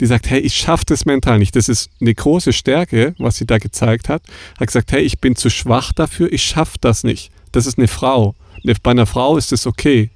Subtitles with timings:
[0.00, 1.54] die sagt, hey, ich schaffe das mental nicht.
[1.54, 4.22] Das ist eine große Stärke, was sie da gezeigt hat.
[4.58, 7.30] Hat gesagt, hey, ich bin zu schwach dafür, ich schaffe das nicht.
[7.52, 8.34] Das ist eine Frau.
[8.82, 10.10] Bei einer Frau ist es okay.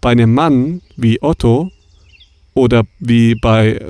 [0.00, 1.70] Bei einem Mann wie Otto
[2.54, 3.80] oder wie bei,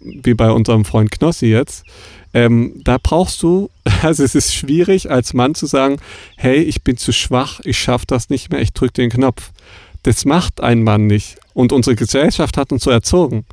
[0.00, 1.84] wie bei unserem Freund Knossi jetzt,
[2.32, 3.70] ähm, da brauchst du,
[4.02, 5.96] also es ist schwierig als Mann zu sagen,
[6.36, 9.50] hey, ich bin zu schwach, ich schaffe das nicht mehr, ich drücke den Knopf.
[10.04, 11.38] Das macht ein Mann nicht.
[11.54, 13.44] Und unsere Gesellschaft hat uns so erzogen.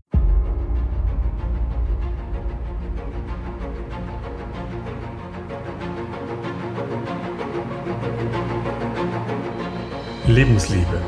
[10.26, 11.02] Lebensliebe.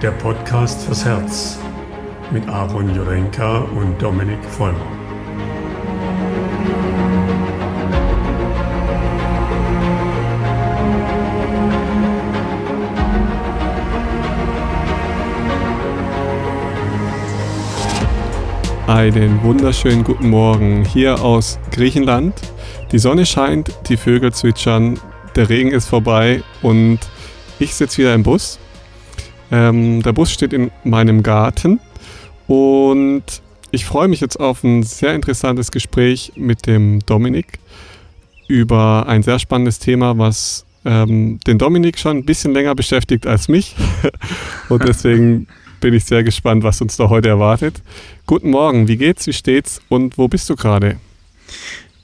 [0.00, 1.58] Der Podcast fürs Herz
[2.30, 4.78] mit Aaron Jurenka und Dominik Vollmer.
[18.86, 22.34] Einen wunderschönen guten Morgen hier aus Griechenland.
[22.92, 25.00] Die Sonne scheint, die Vögel zwitschern,
[25.34, 27.00] der Regen ist vorbei und
[27.58, 28.58] ich sitze wieder im Bus.
[29.50, 31.80] Ähm, der Bus steht in meinem Garten
[32.46, 33.24] und
[33.70, 37.58] ich freue mich jetzt auf ein sehr interessantes Gespräch mit dem Dominik
[38.48, 43.48] über ein sehr spannendes Thema, was ähm, den Dominik schon ein bisschen länger beschäftigt als
[43.48, 43.76] mich.
[44.68, 45.46] und deswegen
[45.80, 47.82] bin ich sehr gespannt, was uns da heute erwartet.
[48.26, 50.98] Guten Morgen, wie geht's, wie steht's und wo bist du gerade?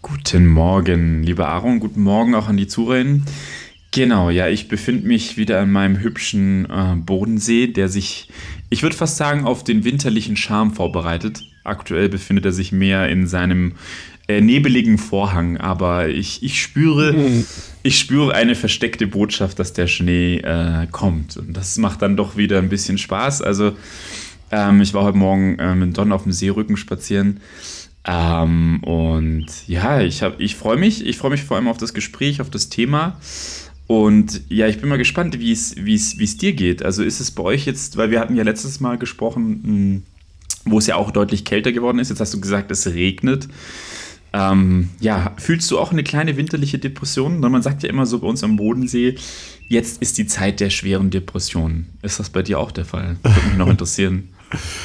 [0.02, 3.20] Guten Morgen, lieber Aaron, guten Morgen auch an die Zuhörer.
[3.98, 8.28] Genau, ja, ich befinde mich wieder an meinem hübschen äh, Bodensee, der sich,
[8.70, 11.42] ich würde fast sagen, auf den winterlichen Charme vorbereitet.
[11.64, 13.72] Aktuell befindet er sich mehr in seinem
[14.28, 17.44] äh, nebeligen Vorhang, aber ich, ich spüre, mhm.
[17.82, 21.36] ich spüre eine versteckte Botschaft, dass der Schnee äh, kommt.
[21.36, 23.42] Und das macht dann doch wieder ein bisschen Spaß.
[23.42, 23.72] Also,
[24.52, 27.40] ähm, ich war heute Morgen äh, mit Don auf dem Seerücken spazieren.
[28.04, 31.04] Ähm, und ja, ich, ich freue mich.
[31.04, 33.18] Ich freue mich vor allem auf das Gespräch, auf das Thema.
[33.88, 36.84] Und ja, ich bin mal gespannt, wie es dir geht.
[36.84, 40.02] Also ist es bei euch jetzt, weil wir hatten ja letztes Mal gesprochen, hm,
[40.66, 42.10] wo es ja auch deutlich kälter geworden ist.
[42.10, 43.48] Jetzt hast du gesagt, es regnet.
[44.34, 47.40] Ähm, ja, fühlst du auch eine kleine winterliche Depression?
[47.40, 49.14] Man sagt ja immer so bei uns am Bodensee,
[49.68, 51.86] jetzt ist die Zeit der schweren Depressionen.
[52.02, 53.16] Ist das bei dir auch der Fall?
[53.22, 54.28] Würde mich noch interessieren.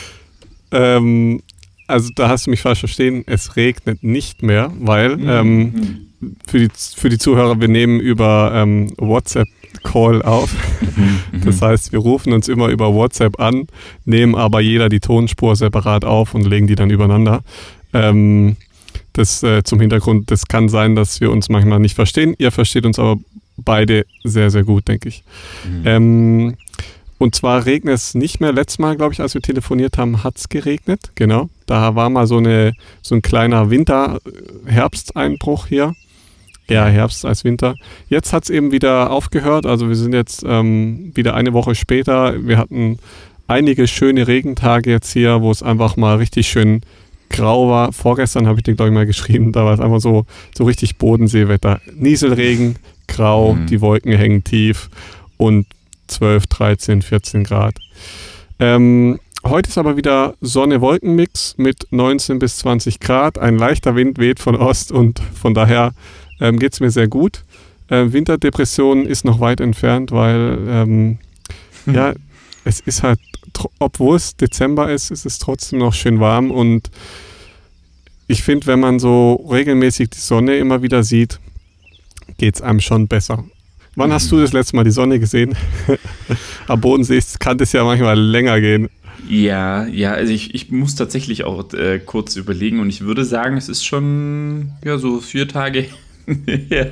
[0.72, 1.44] ähm,
[1.88, 3.24] also da hast du mich falsch verstehen.
[3.26, 5.30] Es regnet nicht mehr, weil mhm.
[5.30, 6.08] ähm, mhm
[6.48, 10.54] für die, für die Zuhörer, wir nehmen über ähm, WhatsApp-Call auf.
[10.96, 13.68] Mhm, das heißt, wir rufen uns immer über WhatsApp an,
[14.06, 17.44] nehmen aber jeder die Tonspur separat auf und legen die dann übereinander.
[17.94, 18.58] Ähm,
[19.14, 22.36] das äh, zum Hintergrund, das kann sein, dass wir uns manchmal nicht verstehen.
[22.38, 23.18] Ihr versteht uns aber
[23.58, 25.24] beide sehr, sehr gut, denke ich.
[25.66, 25.82] Mhm.
[25.86, 26.56] Ähm,
[27.20, 28.52] und zwar regnet es nicht mehr.
[28.52, 31.12] Letztes Mal, glaube ich, als wir telefoniert haben, hat es geregnet.
[31.16, 31.50] Genau.
[31.68, 35.94] Da war mal so, eine, so ein kleiner Winter-Herbsteinbruch hier
[36.68, 37.76] eher Herbst als Winter.
[38.10, 39.66] Jetzt hat es eben wieder aufgehört.
[39.66, 42.46] Also wir sind jetzt ähm, wieder eine Woche später.
[42.46, 43.00] Wir hatten
[43.48, 46.82] einige schöne Regentage jetzt hier, wo es einfach mal richtig schön
[47.30, 47.92] grau war.
[47.92, 50.26] Vorgestern habe ich dir, glaube ich, mal geschrieben, da war es einfach so,
[50.56, 51.82] so richtig Bodenseewetter.
[51.96, 53.66] Nieselregen, grau, mhm.
[53.68, 54.90] die Wolken hängen tief
[55.38, 55.66] und
[56.08, 57.76] 12, 13, 14 Grad.
[58.60, 63.40] Ähm, heute ist aber wieder Sonne-Wolken-Mix mit 19 bis 20 Grad.
[63.40, 65.94] Ein leichter Wind weht von Ost und von daher
[66.40, 67.44] ähm, geht es mir sehr gut.
[67.88, 71.18] Äh, Winterdepression ist noch weit entfernt, weil ähm,
[71.86, 71.96] hm.
[71.96, 72.14] ja,
[72.66, 73.20] es ist halt,
[73.80, 76.90] obwohl es Dezember ist, ist es trotzdem noch schön warm und
[78.28, 81.40] ich finde, wenn man so regelmäßig die Sonne immer wieder sieht,
[82.38, 83.44] geht es einem schon besser.
[83.96, 85.56] Wann hast du das letzte Mal die Sonne gesehen?
[86.68, 88.90] Am Bodensee kann es ja manchmal länger gehen.
[89.30, 93.56] Ja, ja, also ich, ich muss tatsächlich auch äh, kurz überlegen und ich würde sagen,
[93.56, 95.86] es ist schon ja so vier Tage
[96.70, 96.86] ja,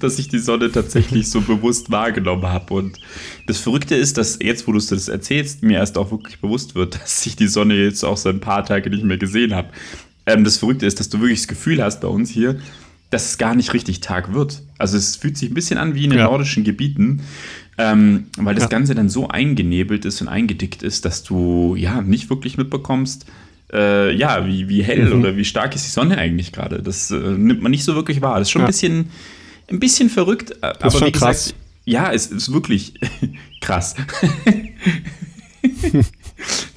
[0.00, 2.74] dass ich die Sonne tatsächlich so bewusst wahrgenommen habe.
[2.74, 2.98] Und
[3.46, 6.94] das Verrückte ist, dass jetzt, wo du das erzählst, mir erst auch wirklich bewusst wird,
[7.02, 9.68] dass ich die Sonne jetzt auch so ein paar Tage nicht mehr gesehen habe.
[10.26, 12.60] Ähm, das Verrückte ist, dass du wirklich das Gefühl hast bei uns hier,
[13.10, 14.62] dass es gar nicht richtig Tag wird.
[14.76, 16.26] Also es fühlt sich ein bisschen an wie in den ja.
[16.26, 17.22] nordischen Gebieten,
[17.78, 18.68] ähm, weil das ja.
[18.68, 23.26] Ganze dann so eingenebelt ist und eingedickt ist, dass du ja nicht wirklich mitbekommst,
[23.72, 25.20] äh, ja, wie, wie hell mhm.
[25.20, 26.82] oder wie stark ist die Sonne eigentlich gerade.
[26.82, 28.38] Das äh, nimmt man nicht so wirklich wahr.
[28.38, 28.66] Das ist schon ja.
[28.66, 29.10] ein, bisschen,
[29.70, 30.54] ein bisschen verrückt.
[30.60, 31.54] Das aber ist schon gesagt, krass.
[31.84, 32.94] Ja, es ist wirklich
[33.60, 33.94] krass.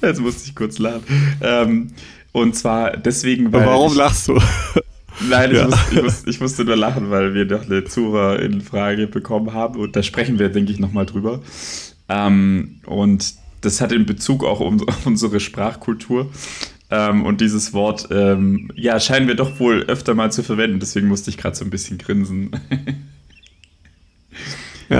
[0.02, 1.02] Jetzt musste ich kurz lachen.
[1.40, 1.88] Ähm,
[2.32, 3.66] und zwar deswegen, weil.
[3.66, 4.40] Warum ich, lachst du?
[5.28, 5.64] Nein, ja.
[5.64, 9.78] ich, muss, ich, muss, ich, musste nur lachen, weil wir noch eine Zuhörerin-Frage bekommen haben
[9.78, 11.42] und da sprechen wir, denke ich, nochmal drüber.
[12.08, 16.30] Ähm, und das hat in Bezug auch um unsere Sprachkultur.
[16.92, 20.78] Ähm, und dieses Wort, ähm, ja, scheinen wir doch wohl öfter mal zu verwenden.
[20.78, 22.50] Deswegen musste ich gerade so ein bisschen grinsen.
[22.50, 22.58] ja.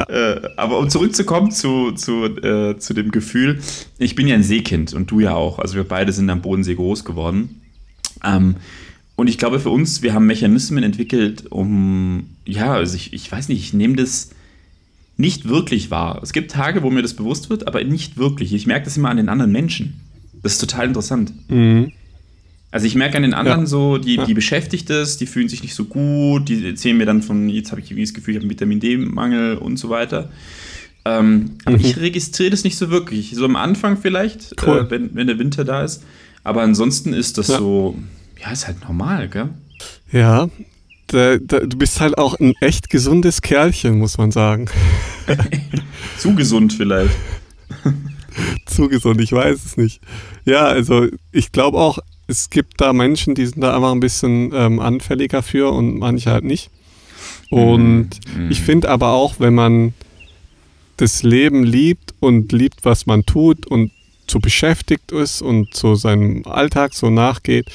[0.09, 3.61] Äh, aber um zurückzukommen zu, zu, äh, zu dem Gefühl,
[3.99, 5.59] ich bin ja ein Seekind und du ja auch.
[5.59, 7.61] Also wir beide sind am Bodensee groß geworden.
[8.25, 8.57] Ähm,
[9.15, 13.49] und ich glaube für uns, wir haben Mechanismen entwickelt, um, ja, also ich, ich weiß
[13.49, 14.31] nicht, ich nehme das
[15.19, 16.21] nicht wirklich wahr.
[16.23, 18.55] Es gibt Tage, wo mir das bewusst wird, aber nicht wirklich.
[18.55, 20.01] Ich merke das immer an den anderen Menschen.
[20.43, 21.33] Das ist total interessant.
[21.49, 21.93] Mhm.
[22.71, 23.67] Also ich merke an den anderen ja.
[23.67, 24.25] so, die, ja.
[24.25, 27.71] die beschäftigt ist, die fühlen sich nicht so gut, die erzählen mir dann von, jetzt
[27.71, 30.31] habe ich irgendwie das Gefühl, ich habe Vitamin D-Mangel und so weiter.
[31.05, 31.85] Ähm, aber mhm.
[31.85, 33.35] ich registriere das nicht so wirklich.
[33.35, 34.87] So am Anfang vielleicht, cool.
[34.87, 36.03] äh, wenn, wenn der Winter da ist.
[36.45, 37.59] Aber ansonsten ist das ja.
[37.59, 37.97] so,
[38.41, 39.51] ja, ist halt normal, gell?
[40.11, 40.49] Ja,
[41.09, 44.67] da, da, du bist halt auch ein echt gesundes Kerlchen, muss man sagen.
[46.19, 47.15] Zu gesund vielleicht.
[48.67, 50.01] Zu gesund, ich weiß es nicht.
[50.45, 54.53] Ja, also ich glaube auch, es gibt da Menschen, die sind da einfach ein bisschen
[54.55, 56.71] ähm, anfälliger für und manche halt nicht.
[57.51, 58.51] Und mhm.
[58.51, 59.93] ich finde aber auch, wenn man
[60.97, 63.91] das Leben liebt und liebt, was man tut und
[64.31, 67.71] so beschäftigt ist und so seinem Alltag so nachgeht,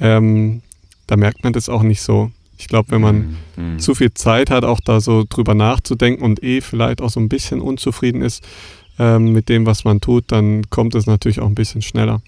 [0.00, 0.60] ähm,
[1.06, 2.30] da merkt man das auch nicht so.
[2.58, 3.78] Ich glaube, wenn man mhm.
[3.78, 7.28] zu viel Zeit hat, auch da so drüber nachzudenken und eh vielleicht auch so ein
[7.28, 8.44] bisschen unzufrieden ist
[8.98, 12.22] ähm, mit dem, was man tut, dann kommt es natürlich auch ein bisschen schneller.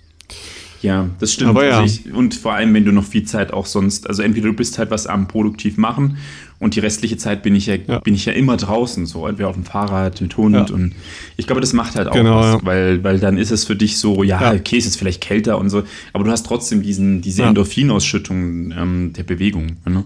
[0.82, 1.50] Ja, das stimmt.
[1.50, 1.80] Aber ja.
[1.80, 4.52] Also ich, und vor allem, wenn du noch viel Zeit auch sonst, also entweder du
[4.52, 6.18] bist halt was am produktiv machen
[6.58, 7.98] und die restliche Zeit bin ich ja, ja.
[7.98, 10.74] bin ich ja immer draußen, so entweder auf dem Fahrrad mit Hund ja.
[10.74, 10.94] und
[11.36, 13.98] ich glaube, das macht halt auch genau, was, weil, weil dann ist es für dich
[13.98, 15.82] so, ja, okay, es ist vielleicht kälter und so,
[16.12, 19.76] aber du hast trotzdem diesen, diese Endorphinausschüttung ähm, der Bewegung.
[19.86, 20.04] Ne?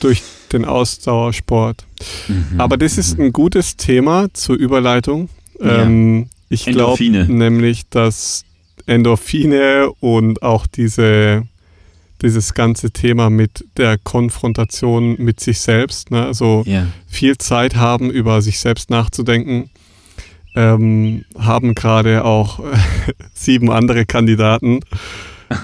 [0.00, 0.22] Durch
[0.52, 1.84] den Ausdauersport.
[2.28, 2.60] Mhm.
[2.60, 5.28] Aber das ist ein gutes Thema zur Überleitung.
[5.62, 8.44] Ähm, ich glaube nämlich, dass
[8.86, 11.44] Endorphine und auch diese,
[12.20, 16.26] dieses ganze Thema mit der Konfrontation mit sich selbst, ne?
[16.26, 16.86] also yeah.
[17.06, 19.70] viel Zeit haben, über sich selbst nachzudenken,
[20.54, 22.60] ähm, haben gerade auch
[23.34, 24.80] sieben andere Kandidaten.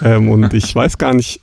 [0.02, 1.40] ähm, und ich weiß gar nicht,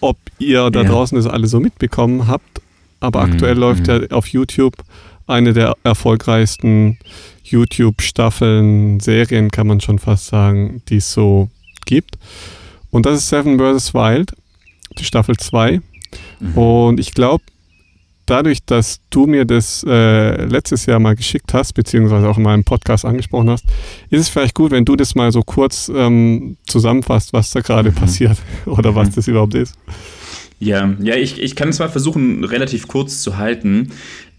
[0.00, 0.90] ob ihr da yeah.
[0.90, 2.60] draußen das alle so mitbekommen habt,
[3.00, 3.32] aber mhm.
[3.32, 4.06] aktuell läuft mhm.
[4.08, 4.76] ja auf YouTube
[5.26, 6.98] eine der erfolgreichsten
[7.44, 11.50] YouTube-Staffeln, Serien kann man schon fast sagen, die es so
[11.86, 12.18] gibt.
[12.90, 13.94] Und das ist Seven vs.
[13.94, 14.32] Wild,
[14.98, 15.80] die Staffel 2.
[16.40, 16.58] Mhm.
[16.58, 17.44] Und ich glaube,
[18.26, 22.64] dadurch, dass du mir das äh, letztes Jahr mal geschickt hast, beziehungsweise auch in meinem
[22.64, 23.64] Podcast angesprochen hast,
[24.10, 27.90] ist es vielleicht gut, wenn du das mal so kurz ähm, zusammenfasst, was da gerade
[27.90, 27.94] mhm.
[27.94, 29.14] passiert oder was mhm.
[29.14, 29.74] das überhaupt ist.
[30.60, 33.90] Ja, ja, ich, ich kann es mal versuchen, relativ kurz zu halten.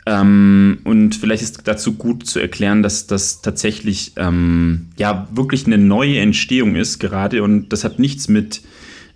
[0.05, 5.77] Ähm, und vielleicht ist dazu gut zu erklären, dass das tatsächlich ähm, ja wirklich eine
[5.77, 7.41] neue Entstehung ist gerade.
[7.41, 8.61] Und das hat nichts mit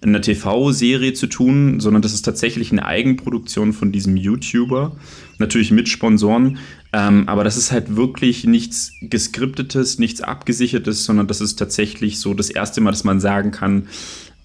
[0.01, 4.95] einer TV-Serie zu tun, sondern das ist tatsächlich eine Eigenproduktion von diesem YouTuber,
[5.39, 6.57] natürlich mit Sponsoren,
[6.93, 12.33] ähm, aber das ist halt wirklich nichts geskriptetes, nichts abgesichertes, sondern das ist tatsächlich so
[12.33, 13.87] das erste Mal, dass man sagen kann,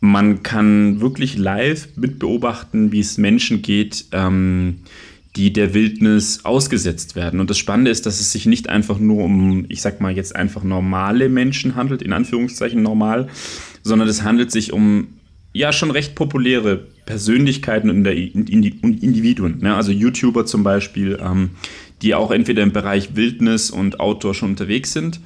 [0.01, 4.81] man kann wirklich live mitbeobachten, wie es Menschen geht, ähm,
[5.37, 7.41] die der Wildnis ausgesetzt werden.
[7.41, 10.37] Und das Spannende ist, dass es sich nicht einfach nur um, ich sag mal jetzt
[10.37, 13.29] einfach normale Menschen handelt, in Anführungszeichen normal,
[13.83, 15.09] sondern es handelt sich um
[15.53, 19.59] ja schon recht populäre Persönlichkeiten und Individuen.
[19.61, 19.75] Ne?
[19.75, 21.51] Also YouTuber zum Beispiel, ähm,
[22.03, 25.21] die auch entweder im Bereich Wildnis und Outdoor schon unterwegs sind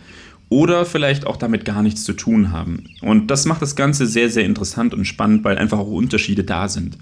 [0.48, 2.84] oder vielleicht auch damit gar nichts zu tun haben.
[3.02, 6.68] Und das macht das Ganze sehr, sehr interessant und spannend, weil einfach auch Unterschiede da
[6.68, 6.96] sind.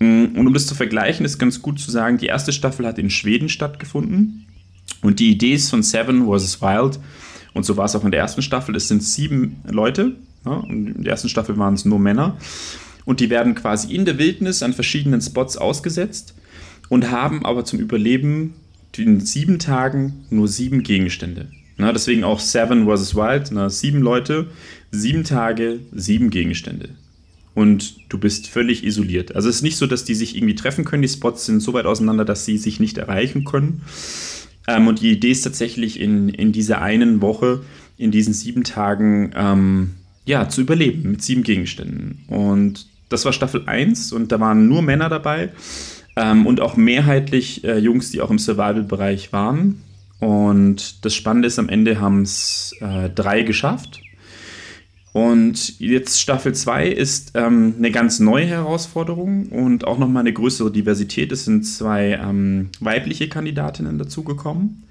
[0.00, 2.98] Mm, und um das zu vergleichen, ist ganz gut zu sagen, die erste Staffel hat
[2.98, 4.46] in Schweden stattgefunden.
[5.02, 6.60] Und die Idee ist von Seven vs.
[6.60, 6.98] Wild,
[7.52, 10.96] und so war es auch in der ersten Staffel, es sind sieben Leute, ja, und
[10.96, 12.36] in der ersten Staffel waren es nur Männer.
[13.04, 16.34] Und die werden quasi in der Wildnis an verschiedenen Spots ausgesetzt
[16.88, 18.54] und haben aber zum Überleben
[18.96, 21.48] in sieben Tagen nur sieben Gegenstände.
[21.76, 23.14] Na, deswegen auch Seven vs.
[23.14, 24.48] Wild, na, sieben Leute,
[24.90, 26.90] sieben Tage, sieben Gegenstände
[27.54, 29.34] und du bist völlig isoliert.
[29.34, 31.02] Also es ist nicht so, dass die sich irgendwie treffen können.
[31.02, 33.82] Die Spots sind so weit auseinander, dass sie sich nicht erreichen können.
[34.68, 37.62] Ähm, und die Idee ist tatsächlich in, in dieser einen Woche,
[37.96, 39.90] in diesen sieben Tagen, ähm,
[40.26, 42.24] ja, zu überleben mit sieben Gegenständen.
[42.28, 45.50] Und das war Staffel 1 und da waren nur Männer dabei
[46.16, 49.82] ähm, und auch mehrheitlich äh, Jungs, die auch im Survival-Bereich waren.
[50.20, 54.00] Und das Spannende ist, am Ende haben es äh, drei geschafft.
[55.12, 60.70] Und jetzt Staffel 2 ist ähm, eine ganz neue Herausforderung und auch nochmal eine größere
[60.70, 61.32] Diversität.
[61.32, 64.84] Es sind zwei ähm, weibliche Kandidatinnen dazugekommen.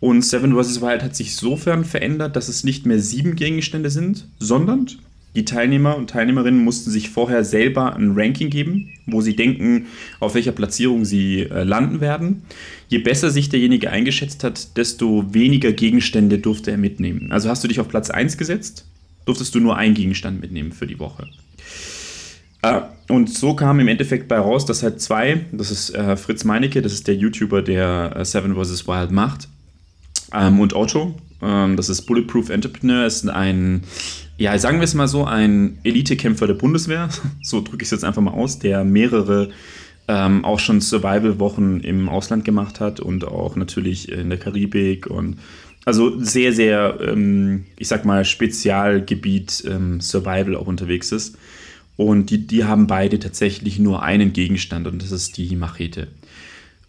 [0.00, 0.80] Und Seven vs.
[0.80, 4.86] Wild hat sich sofern verändert, dass es nicht mehr sieben Gegenstände sind, sondern
[5.34, 9.86] Die Teilnehmer und Teilnehmerinnen mussten sich vorher selber ein Ranking geben, wo sie denken,
[10.20, 12.42] auf welcher Platzierung sie äh, landen werden.
[12.88, 17.30] Je besser sich derjenige eingeschätzt hat, desto weniger Gegenstände durfte er mitnehmen.
[17.30, 18.86] Also hast du dich auf Platz 1 gesetzt,
[19.28, 21.28] durftest du nur einen Gegenstand mitnehmen für die Woche.
[22.62, 26.44] Äh, und so kam im Endeffekt bei raus, dass halt zwei, das ist äh, Fritz
[26.44, 28.88] Meinecke, das ist der YouTuber, der äh, Seven vs.
[28.88, 29.48] Wild macht,
[30.32, 33.82] ähm, und Otto, ähm, das ist Bulletproof Entrepreneur, ist ein,
[34.38, 37.08] ja, sagen wir es mal so, ein Elitekämpfer der Bundeswehr,
[37.42, 39.50] so drücke ich es jetzt einfach mal aus, der mehrere
[40.08, 45.36] ähm, auch schon Survival-Wochen im Ausland gemacht hat und auch natürlich in der Karibik und
[45.84, 51.36] also sehr, sehr, ähm, ich sag mal, Spezialgebiet ähm, Survival auch unterwegs ist.
[51.96, 56.08] Und die, die haben beide tatsächlich nur einen Gegenstand und das ist die Machete.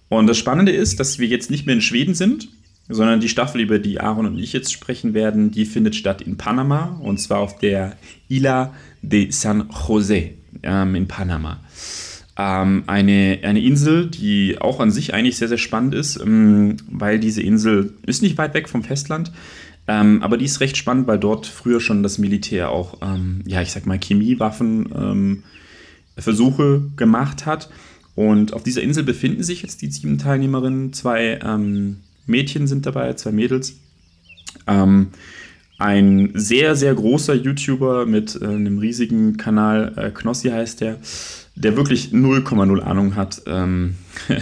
[0.08, 2.50] Und das Spannende ist, dass wir jetzt nicht mehr in Schweden sind,
[2.90, 6.38] sondern die Staffel, über die Aaron und ich jetzt sprechen werden, die findet statt in
[6.38, 7.96] Panama und zwar auf der
[8.28, 10.32] Isla de San José
[10.64, 11.60] ähm, in Panama.
[12.42, 17.20] Ähm, eine, eine Insel, die auch an sich eigentlich sehr, sehr spannend ist, ähm, weil
[17.20, 19.34] diese Insel ist nicht weit weg vom Festland,
[19.90, 23.62] ähm, aber die ist recht spannend, weil dort früher schon das Militär auch, ähm, ja,
[23.62, 25.44] ich sag mal, Chemiewaffen ähm,
[26.96, 27.70] gemacht hat.
[28.16, 30.94] Und auf dieser Insel befinden sich jetzt die sieben Teilnehmerinnen.
[30.94, 33.76] Zwei ähm, Mädchen sind dabei, zwei Mädels.
[35.80, 40.98] Ein sehr, sehr großer YouTuber mit äh, einem riesigen Kanal, äh, Knossi heißt der,
[41.60, 43.96] der wirklich 0,0 Ahnung hat ähm,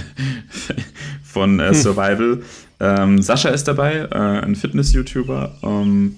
[1.24, 2.44] von äh, Survival.
[2.80, 5.58] Ähm, Sascha ist dabei, äh, ein Fitness-YouTuber.
[5.64, 6.16] Ähm,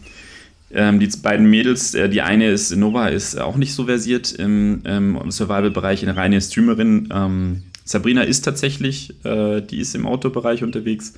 [0.72, 4.82] ähm, die beiden Mädels, äh, die eine ist, Nova, ist auch nicht so versiert im,
[4.84, 7.10] im Survival-Bereich, eine reine Streamerin.
[7.12, 11.14] Ähm, Sabrina ist tatsächlich, äh, die ist im Autobereich unterwegs.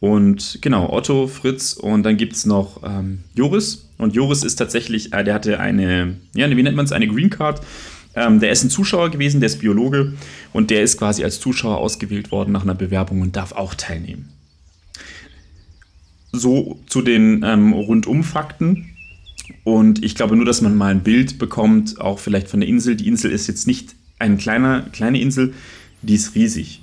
[0.00, 3.88] Und genau, Otto, Fritz und dann gibt es noch ähm, Joris.
[3.96, 7.30] Und Joris ist tatsächlich, äh, der hatte eine, ja, wie nennt man es, eine Green
[7.30, 7.62] Card.
[8.16, 10.14] Ähm, der ist ein Zuschauer gewesen, der ist Biologe
[10.52, 14.34] und der ist quasi als Zuschauer ausgewählt worden nach einer Bewerbung und darf auch teilnehmen
[16.34, 18.90] so zu den ähm, Rundumfakten.
[19.62, 22.96] Und ich glaube nur, dass man mal ein Bild bekommt, auch vielleicht von der Insel.
[22.96, 25.54] Die Insel ist jetzt nicht eine kleine, kleine Insel,
[26.02, 26.82] die ist riesig.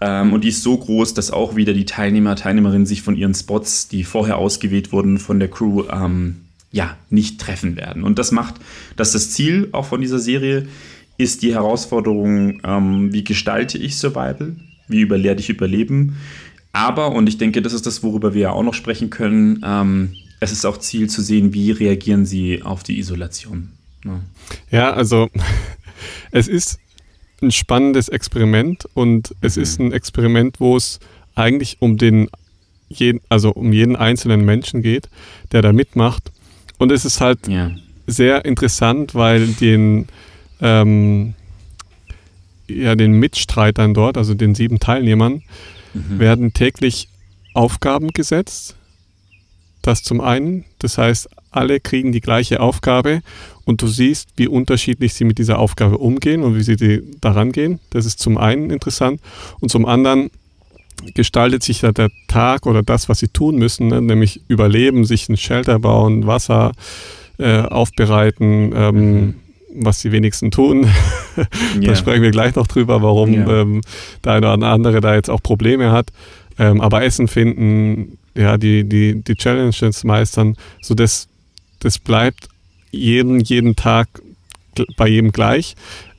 [0.00, 3.34] Ähm, und die ist so groß, dass auch wieder die Teilnehmer, Teilnehmerinnen sich von ihren
[3.34, 6.36] Spots, die vorher ausgewählt wurden von der Crew, ähm,
[6.72, 8.02] ja, nicht treffen werden.
[8.02, 8.54] Und das macht,
[8.96, 10.66] dass das Ziel auch von dieser Serie
[11.18, 14.56] ist die Herausforderung, ähm, wie gestalte ich Survival?
[14.88, 16.16] Wie überlehre ich Überleben?
[16.72, 20.14] Aber, und ich denke, das ist das, worüber wir ja auch noch sprechen können, ähm,
[20.40, 23.70] es ist auch Ziel zu sehen, wie reagieren sie auf die Isolation.
[24.04, 24.20] Ja,
[24.70, 25.28] ja also
[26.32, 26.80] es ist
[27.42, 29.62] ein spannendes Experiment und es mhm.
[29.62, 30.98] ist ein Experiment, wo es
[31.34, 32.28] eigentlich um den
[33.30, 35.08] also um jeden einzelnen Menschen geht,
[35.50, 36.30] der da mitmacht.
[36.82, 37.70] Und es ist halt ja.
[38.08, 40.08] sehr interessant, weil den,
[40.60, 41.34] ähm,
[42.66, 45.42] ja, den Mitstreitern dort, also den sieben Teilnehmern,
[45.94, 46.18] mhm.
[46.18, 47.08] werden täglich
[47.54, 48.74] Aufgaben gesetzt.
[49.82, 50.64] Das zum einen.
[50.80, 53.22] Das heißt, alle kriegen die gleiche Aufgabe
[53.64, 57.52] und du siehst, wie unterschiedlich sie mit dieser Aufgabe umgehen und wie sie die, daran
[57.52, 57.78] gehen.
[57.90, 59.20] Das ist zum einen interessant.
[59.60, 60.32] Und zum anderen
[61.14, 64.00] gestaltet sich da der Tag oder das, was sie tun müssen, ne?
[64.00, 66.72] nämlich überleben, sich ein Shelter bauen, Wasser
[67.38, 69.34] äh, aufbereiten, ähm, mhm
[69.74, 70.86] was die wenigsten tun.
[71.36, 71.96] da yeah.
[71.96, 73.62] sprechen wir gleich noch drüber, warum yeah.
[73.62, 73.80] ähm,
[74.24, 76.10] der eine oder andere da jetzt auch Probleme hat.
[76.58, 81.28] Ähm, aber Essen finden, ja, die, die, die Challenges meistern, so das,
[81.80, 82.48] das bleibt
[82.90, 84.08] jeden, jeden Tag
[84.96, 85.74] bei jedem gleich.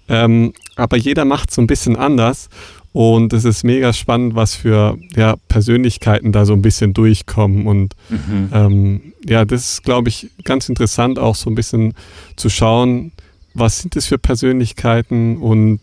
[0.10, 2.50] Ähm, aber jeder macht so ein bisschen anders
[2.94, 7.66] und es ist mega spannend, was für ja, Persönlichkeiten da so ein bisschen durchkommen.
[7.66, 8.50] Und mhm.
[8.54, 11.96] ähm, ja, das ist, glaube ich, ganz interessant, auch so ein bisschen
[12.36, 13.12] zu schauen,
[13.56, 15.80] was sind das für Persönlichkeiten und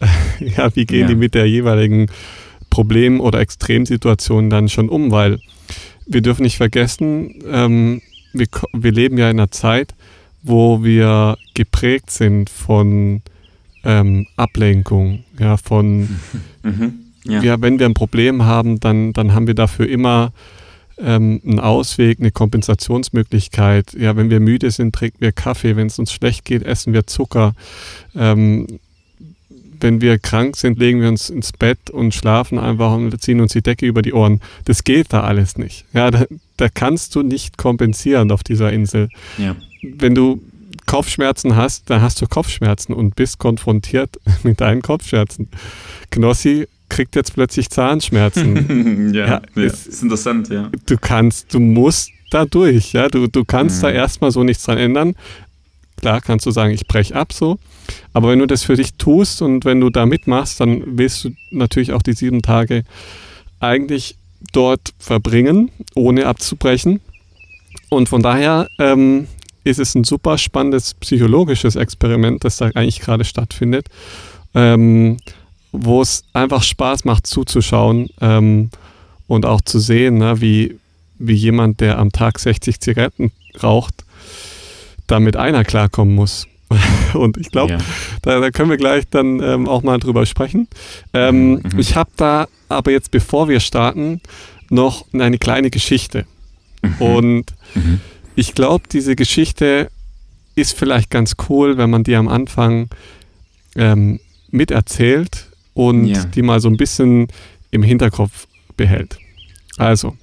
[0.00, 0.06] äh,
[0.56, 1.06] ja, wie gehen ja.
[1.06, 2.08] die mit der jeweiligen
[2.68, 5.38] Problem- oder Extremsituation dann schon um, weil
[6.06, 8.02] wir dürfen nicht vergessen, ähm,
[8.32, 9.94] wir, wir leben ja in einer Zeit,
[10.42, 13.22] wo wir geprägt sind von
[13.84, 16.00] ähm, Ablenkung, ja, von,
[16.62, 17.00] mhm.
[17.24, 17.42] ja.
[17.42, 17.60] ja.
[17.60, 20.32] wenn wir ein Problem haben, dann, dann haben wir dafür immer
[20.98, 23.94] ähm, ein Ausweg, eine Kompensationsmöglichkeit.
[23.94, 25.76] Ja, wenn wir müde sind, trinken wir Kaffee.
[25.76, 27.54] Wenn es uns schlecht geht, essen wir Zucker.
[28.14, 28.66] Ähm,
[29.80, 33.52] wenn wir krank sind, legen wir uns ins Bett und schlafen einfach und ziehen uns
[33.52, 34.40] die Decke über die Ohren.
[34.66, 35.86] Das geht da alles nicht.
[35.94, 36.26] Ja, da,
[36.58, 39.08] da kannst du nicht kompensieren auf dieser Insel.
[39.38, 39.56] Ja.
[39.82, 40.42] Wenn du
[40.90, 45.48] Kopfschmerzen hast, dann hast du Kopfschmerzen und bist konfrontiert mit deinen Kopfschmerzen.
[46.10, 49.12] Knossi kriegt jetzt plötzlich Zahnschmerzen.
[49.14, 50.68] ja, ja, ja ist, ist interessant, ja.
[50.86, 53.08] Du kannst, du musst da durch, ja.
[53.08, 53.82] Du, du kannst mhm.
[53.82, 55.14] da erstmal so nichts dran ändern.
[55.96, 57.60] klar kannst du sagen, ich breche ab so.
[58.12, 61.30] Aber wenn du das für dich tust und wenn du da mitmachst, dann willst du
[61.52, 62.82] natürlich auch die sieben Tage
[63.60, 64.16] eigentlich
[64.52, 67.00] dort verbringen, ohne abzubrechen.
[67.90, 69.28] Und von daher ähm,
[69.64, 73.86] ist es ein super spannendes psychologisches Experiment, das da eigentlich gerade stattfindet,
[74.54, 75.18] ähm,
[75.72, 78.70] wo es einfach Spaß macht zuzuschauen ähm,
[79.26, 80.78] und auch zu sehen, ne, wie,
[81.18, 84.04] wie jemand, der am Tag 60 Zigaretten raucht,
[85.06, 86.46] damit einer klarkommen muss.
[87.14, 87.78] Und ich glaube, ja.
[88.22, 90.68] da, da, können wir gleich dann ähm, auch mal drüber sprechen.
[91.12, 91.78] Ähm, mhm.
[91.78, 94.20] Ich habe da aber jetzt, bevor wir starten,
[94.68, 96.26] noch eine kleine Geschichte.
[96.82, 96.94] Mhm.
[96.98, 98.00] Und mhm.
[98.40, 99.90] Ich glaube, diese Geschichte
[100.54, 102.88] ist vielleicht ganz cool, wenn man die am Anfang
[103.76, 104.18] ähm,
[104.50, 106.24] miterzählt und ja.
[106.24, 107.28] die mal so ein bisschen
[107.70, 108.46] im Hinterkopf
[108.78, 109.18] behält.
[109.76, 110.16] Also,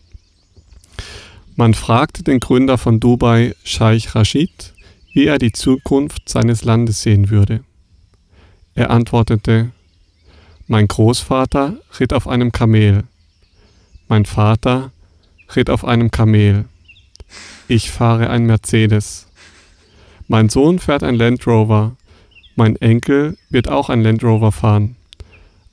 [1.56, 4.74] man fragte den Gründer von Dubai, Scheich Rashid,
[5.14, 7.64] wie er die Zukunft seines Landes sehen würde.
[8.74, 9.72] Er antwortete,
[10.66, 13.04] mein Großvater ritt auf einem Kamel,
[14.08, 14.92] mein Vater
[15.56, 16.66] ritt auf einem Kamel,
[17.68, 19.28] ich fahre ein Mercedes,
[20.28, 21.96] mein Sohn fährt ein Land Rover,
[22.56, 24.96] mein Enkel wird auch ein Land Rover fahren,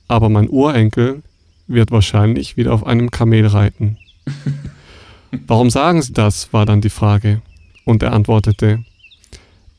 [0.07, 1.23] aber mein Urenkel
[1.67, 3.97] wird wahrscheinlich wieder auf einem Kamel reiten.
[5.47, 6.53] Warum sagen Sie das?
[6.53, 7.41] war dann die Frage.
[7.83, 8.83] Und er antwortete,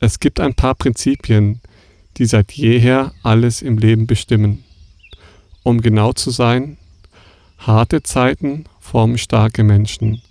[0.01, 1.61] es gibt ein paar Prinzipien,
[2.17, 4.65] die seit jeher alles im Leben bestimmen.
[5.63, 6.77] Um genau zu sein,
[7.59, 10.23] harte Zeiten formen starke Menschen.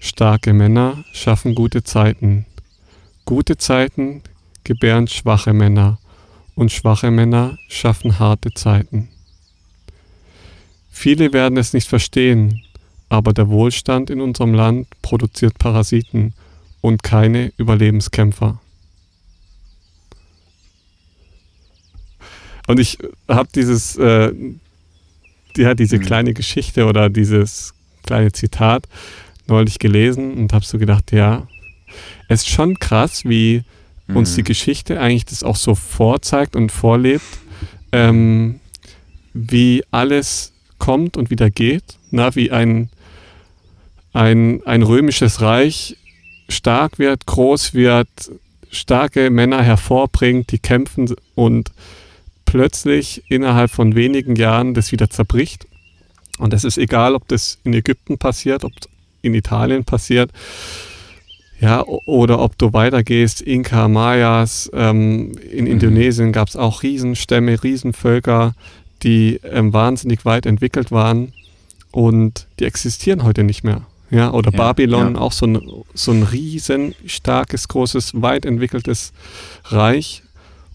[0.00, 2.46] Starke Männer schaffen gute Zeiten.
[3.26, 4.22] Gute Zeiten
[4.64, 5.98] gebären schwache Männer
[6.54, 9.08] und schwache Männer schaffen harte Zeiten.
[10.90, 12.62] Viele werden es nicht verstehen,
[13.10, 16.32] aber der Wohlstand in unserem Land produziert Parasiten
[16.80, 18.58] und keine Überlebenskämpfer.
[22.66, 24.32] Und ich habe dieses, äh,
[25.56, 26.02] ja, diese mhm.
[26.02, 28.86] kleine Geschichte oder dieses kleine Zitat
[29.50, 31.46] neulich gelesen und habe so gedacht, ja,
[32.28, 33.62] es ist schon krass, wie
[34.06, 34.16] mhm.
[34.16, 37.24] uns die Geschichte eigentlich das auch so vorzeigt und vorlebt,
[37.92, 38.60] ähm,
[39.34, 42.88] wie alles kommt und wieder geht, na, wie ein
[44.12, 45.96] ein, ein römisches Reich
[46.48, 48.08] stark wird, groß wird,
[48.70, 51.70] starke Männer hervorbringt, die kämpfen und
[52.44, 55.66] plötzlich innerhalb von wenigen Jahren das wieder zerbricht.
[56.38, 58.72] Und es ist egal, ob das in Ägypten passiert, ob
[59.22, 60.30] in Italien passiert,
[61.60, 65.72] ja, oder ob du weitergehst, Inka, Mayas, ähm, in mhm.
[65.72, 68.54] Indonesien gab es auch Riesenstämme, Riesenvölker,
[69.02, 71.32] die ähm, wahnsinnig weit entwickelt waren
[71.92, 73.82] und die existieren heute nicht mehr.
[74.10, 75.20] Ja, oder ja, Babylon, ja.
[75.20, 75.60] auch so ein,
[75.94, 79.12] so ein riesen, starkes, großes, weit entwickeltes
[79.66, 80.22] Reich.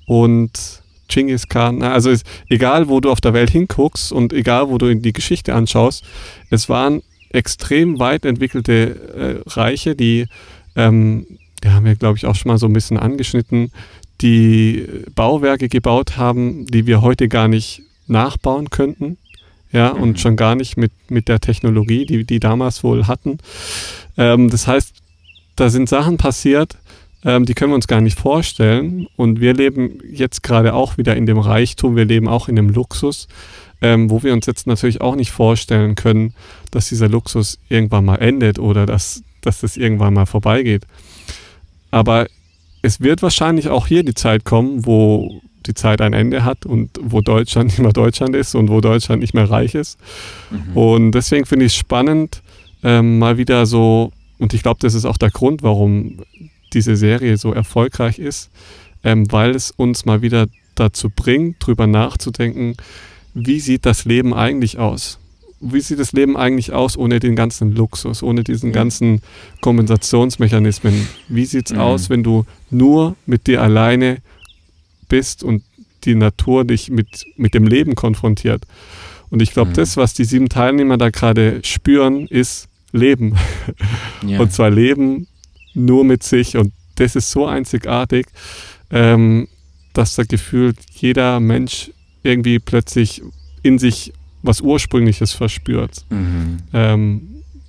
[0.05, 4.77] Und Genghis Khan, also ist, egal wo du auf der Welt hinguckst und egal wo
[4.77, 6.03] du in die Geschichte anschaust,
[6.49, 7.01] es waren
[7.35, 10.27] extrem weit entwickelte äh, Reiche, die,
[10.75, 11.25] ähm,
[11.63, 13.71] die haben wir, glaube ich, auch schon mal so ein bisschen angeschnitten,
[14.21, 19.17] die Bauwerke gebaut haben, die wir heute gar nicht nachbauen könnten
[19.71, 20.01] ja, mhm.
[20.01, 23.39] und schon gar nicht mit, mit der Technologie, die die damals wohl hatten.
[24.17, 24.93] Ähm, das heißt,
[25.55, 26.77] da sind Sachen passiert,
[27.25, 29.07] ähm, die können wir uns gar nicht vorstellen.
[29.15, 32.69] Und wir leben jetzt gerade auch wieder in dem Reichtum, wir leben auch in dem
[32.69, 33.27] Luxus,
[33.81, 36.33] ähm, wo wir uns jetzt natürlich auch nicht vorstellen können,
[36.71, 40.85] dass dieser Luxus irgendwann mal endet oder dass, dass das irgendwann mal vorbeigeht.
[41.91, 42.27] Aber
[42.81, 46.91] es wird wahrscheinlich auch hier die Zeit kommen, wo die Zeit ein Ende hat und
[47.01, 49.97] wo Deutschland nicht mehr Deutschland ist und wo Deutschland nicht mehr reich ist.
[50.51, 50.77] Mhm.
[50.77, 52.41] Und deswegen finde ich es spannend,
[52.83, 56.19] ähm, mal wieder so, und ich glaube, das ist auch der Grund, warum
[56.73, 58.51] diese Serie so erfolgreich ist,
[59.03, 62.75] ähm, weil es uns mal wieder dazu bringt, drüber nachzudenken,
[63.35, 65.19] wie sieht das Leben eigentlich aus?
[65.59, 69.21] Wie sieht das Leben eigentlich aus ohne den ganzen Luxus, ohne diesen ganzen
[69.61, 71.07] Kompensationsmechanismen?
[71.27, 71.79] Wie sieht es mhm.
[71.79, 74.17] aus, wenn du nur mit dir alleine
[75.07, 75.63] bist und
[76.05, 78.65] die Natur dich mit, mit dem Leben konfrontiert.
[79.29, 79.75] Und ich glaube, mhm.
[79.75, 83.35] das, was die sieben Teilnehmer da gerade spüren, ist Leben.
[84.25, 84.39] Ja.
[84.39, 85.27] Und zwar Leben
[85.75, 86.57] nur mit sich.
[86.57, 88.25] Und das ist so einzigartig,
[88.89, 89.47] ähm,
[89.93, 91.91] dass da gefühlt jeder Mensch
[92.25, 93.21] irgendwie plötzlich
[93.63, 96.05] in sich was Ursprüngliches verspürt.
[96.09, 96.57] Mhm.
[96.73, 97.21] Ähm,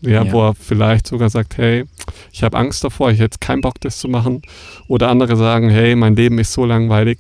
[0.03, 1.85] ja, ja, wo er vielleicht sogar sagt, hey,
[2.33, 4.43] ich habe Angst davor, ich hätte keinen Bock, das zu machen.
[4.89, 7.19] Oder andere sagen, hey, mein Leben ist so langweilig,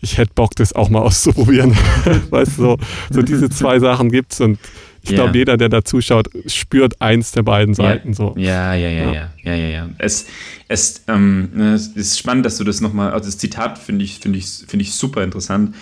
[0.00, 1.76] ich hätte Bock, das auch mal auszuprobieren.
[2.30, 2.78] weißt du, so,
[3.10, 4.58] so diese zwei Sachen gibt es und
[5.02, 5.22] ich yeah.
[5.22, 8.16] glaube, jeder, der da zuschaut, spürt eins der beiden Seiten yeah.
[8.16, 8.34] so.
[8.38, 9.88] Ja, ja, ja, ja, ja, ja, ja.
[9.98, 10.26] Es,
[10.68, 14.18] es, ähm, ne, es ist spannend, dass du das nochmal, also das Zitat finde ich,
[14.18, 15.74] finde ich, finde ich super interessant.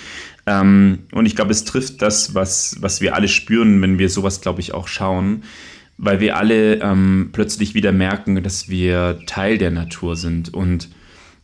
[0.46, 4.40] Ähm, und ich glaube, es trifft das, was, was wir alle spüren, wenn wir sowas,
[4.40, 5.42] glaube ich, auch schauen
[5.98, 10.52] weil wir alle ähm, plötzlich wieder merken, dass wir Teil der Natur sind.
[10.52, 10.88] Und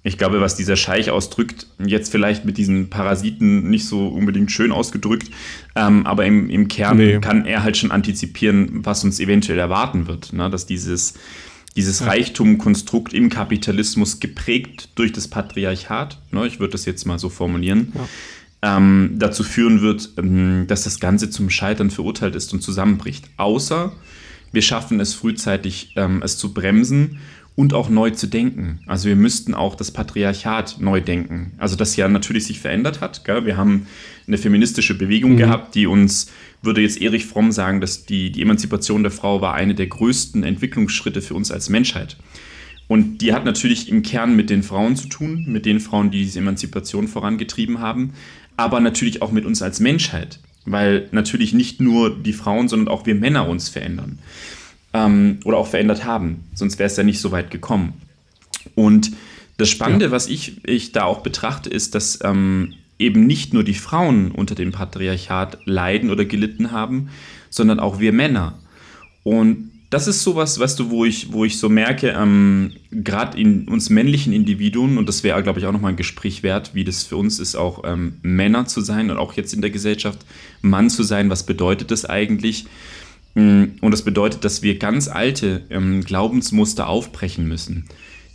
[0.03, 4.73] ich glaube, was dieser Scheich ausdrückt, jetzt vielleicht mit diesen Parasiten nicht so unbedingt schön
[4.73, 5.31] ausgedrückt,
[5.77, 7.21] ähm, aber im, im Kern nee.
[7.21, 10.33] kann er halt schon antizipieren, was uns eventuell erwarten wird.
[10.33, 10.51] Ne?
[10.51, 11.15] Dass dieses,
[11.77, 12.05] dieses.
[12.05, 16.49] Reichtumkonstrukt im Kapitalismus geprägt durch das Patriarchat, ne?
[16.49, 18.09] ich würde das jetzt mal so formulieren, ja.
[18.62, 23.29] Ähm, dazu führen wird, ähm, dass das Ganze zum Scheitern verurteilt ist und zusammenbricht.
[23.37, 23.92] Außer
[24.53, 27.18] wir schaffen es frühzeitig, ähm, es zu bremsen
[27.55, 28.81] und auch neu zu denken.
[28.87, 31.53] Also wir müssten auch das Patriarchat neu denken.
[31.59, 33.25] Also das ja natürlich sich verändert hat.
[33.25, 33.47] Gell?
[33.47, 33.87] Wir haben
[34.27, 35.38] eine feministische Bewegung mhm.
[35.38, 36.31] gehabt, die uns,
[36.62, 40.44] würde jetzt Erich Fromm sagen, dass die, die Emanzipation der Frau war eine der größten
[40.44, 42.16] Entwicklungsschritte für uns als Menschheit.
[42.87, 46.21] Und die hat natürlich im Kern mit den Frauen zu tun, mit den Frauen, die
[46.21, 48.14] diese Emanzipation vorangetrieben haben,
[48.59, 50.38] aber natürlich auch mit uns als Menschheit
[50.71, 54.18] weil natürlich nicht nur die Frauen, sondern auch wir Männer uns verändern
[54.92, 56.44] ähm, oder auch verändert haben.
[56.55, 57.94] Sonst wäre es ja nicht so weit gekommen.
[58.75, 59.12] Und
[59.57, 60.11] das Spannende, ja.
[60.11, 64.55] was ich, ich da auch betrachte, ist, dass ähm, eben nicht nur die Frauen unter
[64.55, 67.11] dem Patriarchat leiden oder gelitten haben,
[67.51, 68.59] sondern auch wir Männer.
[69.25, 73.68] Und das ist sowas, weißt du, wo ich, wo ich so merke, ähm, gerade in
[73.68, 77.05] uns männlichen Individuen, und das wäre, glaube ich, auch nochmal ein Gespräch wert, wie das
[77.05, 80.18] für uns ist, auch ähm, Männer zu sein und auch jetzt in der Gesellschaft
[80.61, 82.66] Mann zu sein, was bedeutet das eigentlich?
[83.35, 87.87] Mm, und das bedeutet, dass wir ganz alte ähm, Glaubensmuster aufbrechen müssen.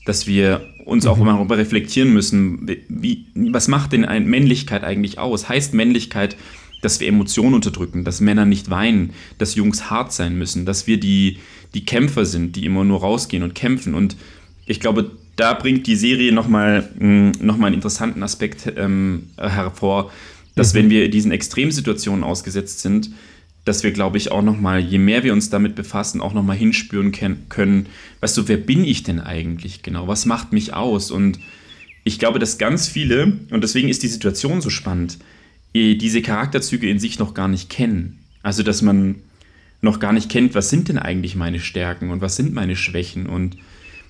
[0.05, 1.25] Dass wir uns auch mhm.
[1.25, 5.47] mal reflektieren müssen, wie, was macht denn eine Männlichkeit eigentlich aus?
[5.47, 6.35] Heißt Männlichkeit,
[6.83, 10.99] dass wir Emotionen unterdrücken, dass Männer nicht weinen, dass Jungs hart sein müssen, dass wir
[10.99, 11.39] die,
[11.73, 13.93] die Kämpfer sind, die immer nur rausgehen und kämpfen.
[13.93, 14.17] Und
[14.65, 20.11] ich glaube, da bringt die Serie nochmal mm, noch mal einen interessanten Aspekt ähm, hervor,
[20.55, 20.77] dass mhm.
[20.77, 23.11] wenn wir diesen Extremsituationen ausgesetzt sind,
[23.65, 27.13] dass wir, glaube ich, auch nochmal, je mehr wir uns damit befassen, auch nochmal hinspüren
[27.47, 27.85] können,
[28.19, 30.09] weißt du, wer bin ich denn eigentlich genau?
[30.09, 31.11] Was macht mich aus?
[31.11, 31.39] Und
[32.03, 35.17] ich glaube, dass ganz viele, und deswegen ist die Situation so spannend,
[35.73, 38.19] diese Charakterzüge in sich noch gar nicht kennen.
[38.43, 39.15] Also, dass man
[39.81, 43.25] noch gar nicht kennt, was sind denn eigentlich meine Stärken und was sind meine Schwächen.
[43.25, 43.57] Und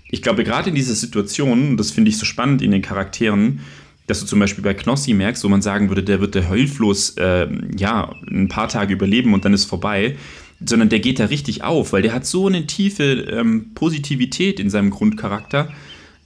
[0.10, 3.62] ich glaube, gerade in dieser Situation, und das finde ich so spannend in den Charakteren,
[4.06, 7.12] dass du zum Beispiel bei Knossi merkst, wo man sagen würde, der wird der Heulfluss
[7.18, 10.18] äh, ja, ein paar Tage überleben und dann ist vorbei,
[10.64, 14.70] sondern der geht da richtig auf, weil der hat so eine tiefe ähm, Positivität in
[14.70, 15.72] seinem Grundcharakter,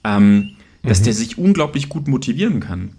[0.04, 0.50] ähm,
[0.82, 1.04] dass mhm.
[1.04, 2.90] der sich unglaublich gut motivieren kann.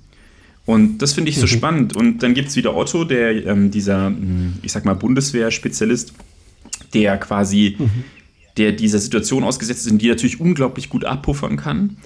[0.70, 1.48] Und das finde ich so mhm.
[1.48, 1.96] spannend.
[1.96, 6.14] Und dann gibt es wieder Otto, der ähm, dieser, hm, ich sag mal, Bundeswehr-Spezialist,
[6.94, 8.04] der quasi, mhm.
[8.56, 11.98] der dieser Situation ausgesetzt ist und die natürlich unglaublich gut abpuffern kann.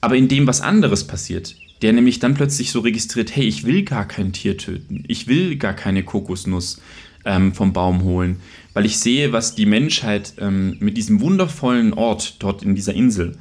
[0.00, 3.84] Aber in dem was anderes passiert, der nämlich dann plötzlich so registriert, hey, ich will
[3.84, 6.82] gar kein Tier töten, ich will gar keine Kokosnuss
[7.24, 8.40] ähm, vom Baum holen,
[8.74, 13.38] weil ich sehe, was die Menschheit ähm, mit diesem wundervollen Ort dort in dieser Insel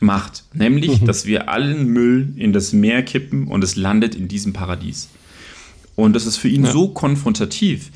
[0.00, 1.06] macht, nämlich, mhm.
[1.06, 5.08] dass wir allen Müll in das Meer kippen und es landet in diesem Paradies.
[5.94, 6.72] Und das ist für ihn ja.
[6.72, 7.90] so konfrontativ,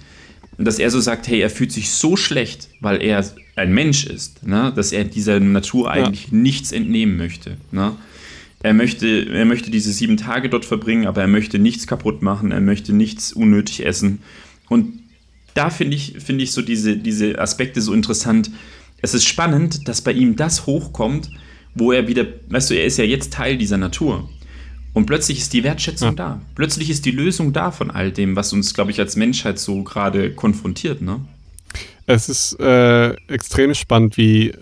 [0.58, 3.24] dass er so sagt, hey, er fühlt sich so schlecht, weil er
[3.56, 4.72] ein Mensch ist, ne?
[4.74, 6.36] dass er dieser Natur eigentlich ja.
[6.36, 7.56] nichts entnehmen möchte.
[7.72, 7.96] Ne?
[8.62, 12.52] Er, möchte, er möchte diese sieben Tage dort verbringen, aber er möchte nichts kaputt machen,
[12.52, 14.20] er möchte nichts unnötig essen.
[14.68, 15.00] Und
[15.54, 18.50] da finde ich, find ich so diese, diese Aspekte so interessant.
[19.02, 21.30] Es ist spannend, dass bei ihm das hochkommt,
[21.74, 24.28] wo er wieder, weißt du, er ist ja jetzt Teil dieser Natur.
[24.92, 26.14] Und plötzlich ist die Wertschätzung ja.
[26.14, 26.40] da.
[26.54, 29.82] Plötzlich ist die Lösung da von all dem, was uns, glaube ich, als Menschheit so
[29.82, 31.20] gerade konfrontiert, ne?
[32.06, 34.52] Es ist äh, extrem spannend, wie,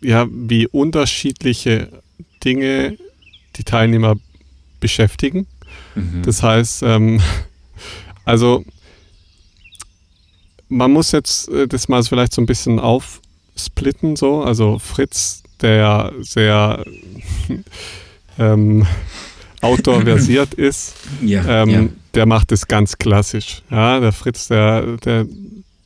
[0.00, 1.88] ja, wie unterschiedliche
[2.42, 2.96] Dinge
[3.56, 4.16] die Teilnehmer
[4.80, 5.46] beschäftigen.
[5.94, 6.22] Mhm.
[6.24, 7.20] Das heißt, ähm,
[8.24, 8.64] also
[10.68, 14.42] man muss jetzt äh, das mal vielleicht so ein bisschen aufsplitten, so.
[14.42, 16.84] Also Fritz der sehr
[18.38, 18.86] ähm,
[19.60, 21.88] outdoor-versiert ist, ja, ähm, ja.
[22.14, 23.62] der macht es ganz klassisch.
[23.70, 25.26] Ja, der Fritz, der, der,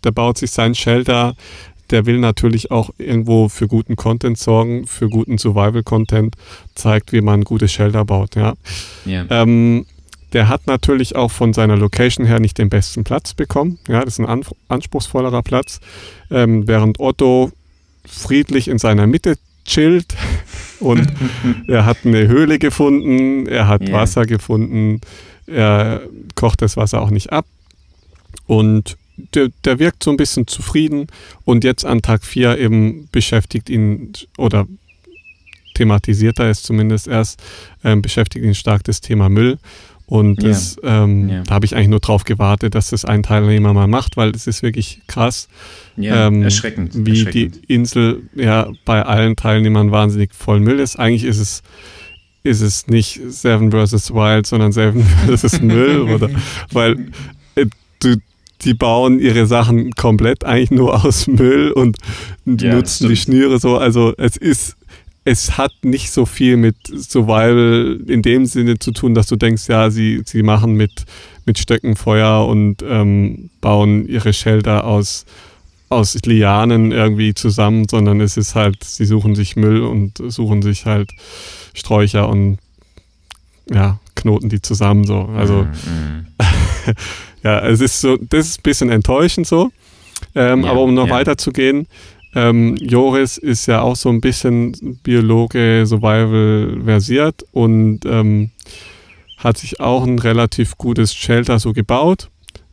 [0.03, 1.37] der baut sich sein Shelter,
[1.91, 6.35] der will natürlich auch irgendwo für guten Content sorgen, für guten Survival-Content,
[6.75, 8.35] zeigt, wie man gute Shelter baut.
[8.35, 8.55] Ja.
[9.05, 9.25] ja.
[9.31, 9.87] Ähm,
[10.33, 13.79] der hat natürlich auch von seiner Location her nicht den besten Platz bekommen.
[13.89, 15.81] Ja, das ist ein anspruchsvollerer Platz.
[16.31, 17.53] Ähm, während Otto
[18.05, 20.15] friedlich in seiner Mitte chillt
[20.81, 21.07] und
[21.69, 23.93] er hat eine Höhle gefunden, er hat yeah.
[23.93, 25.01] Wasser gefunden,
[25.47, 26.03] er
[26.35, 27.47] kocht das Wasser auch nicht ab
[28.47, 28.97] und
[29.35, 31.07] der, der wirkt so ein bisschen zufrieden
[31.45, 34.67] und jetzt an Tag 4 eben beschäftigt ihn oder
[35.75, 37.43] thematisiert er es zumindest erst,
[37.85, 39.59] ähm, beschäftigt ihn stark das Thema Müll.
[40.07, 41.05] Und das, ja.
[41.05, 41.43] Ähm, ja.
[41.43, 44.47] da habe ich eigentlich nur drauf gewartet, dass das ein Teilnehmer mal macht, weil es
[44.47, 45.49] ist wirklich krass,
[45.97, 47.63] ja, ähm, erschreckend, wie erschreckend.
[47.69, 50.97] die Insel ja bei allen Teilnehmern wahnsinnig voll Müll ist.
[50.97, 51.63] Eigentlich ist es
[52.45, 54.13] ist es nicht Seven vs.
[54.13, 55.61] Wild, sondern Seven vs.
[55.61, 56.31] Müll, oder?
[56.71, 57.09] Weil
[57.57, 57.67] äh,
[57.99, 58.17] du,
[58.63, 61.99] die bauen ihre Sachen komplett eigentlich nur aus Müll und
[62.45, 63.77] nutzen die Schnüre so.
[63.77, 64.77] Also es ist,
[65.27, 69.69] es hat nicht so viel mit Survival in dem Sinne zu tun, dass du denkst,
[69.69, 71.05] ja, sie, sie machen mit,
[71.45, 75.27] mit Stöcken Feuer und ähm, bauen ihre Shelter aus,
[75.89, 80.87] aus Lianen irgendwie zusammen, sondern es ist halt, sie suchen sich Müll und suchen sich
[80.87, 81.11] halt
[81.75, 82.59] Sträucher und
[83.69, 85.23] ja, knoten die zusammen so.
[85.37, 86.27] Also mm, mm.
[87.43, 89.73] ja, es ist so, das ist ein bisschen enttäuschend so.
[90.37, 91.15] Ähm, ja, aber um noch ja.
[91.15, 91.89] weiter zu gehen,
[92.37, 98.51] ähm, Joris ist ja auch so ein bisschen Biologe, Survival versiert und ähm,
[99.39, 102.29] hat sich auch ein relativ gutes Shelter so gebaut.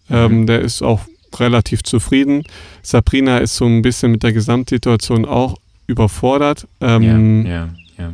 [0.09, 0.47] Ähm, mhm.
[0.47, 0.99] der ist auch
[1.39, 2.43] relativ zufrieden.
[2.81, 5.55] Sabrina ist so ein bisschen mit der Gesamtsituation auch
[5.87, 6.67] überfordert.
[6.81, 8.13] Ähm, ja, ja,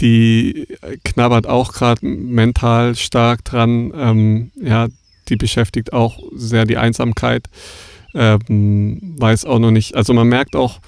[0.00, 0.66] die
[1.04, 3.92] knabbert auch gerade mental stark dran.
[3.94, 4.88] Ähm, ja,
[5.28, 7.48] die beschäftigt auch sehr die Einsamkeit.
[8.14, 9.96] Ähm, weiß auch noch nicht.
[9.96, 10.80] Also man merkt auch,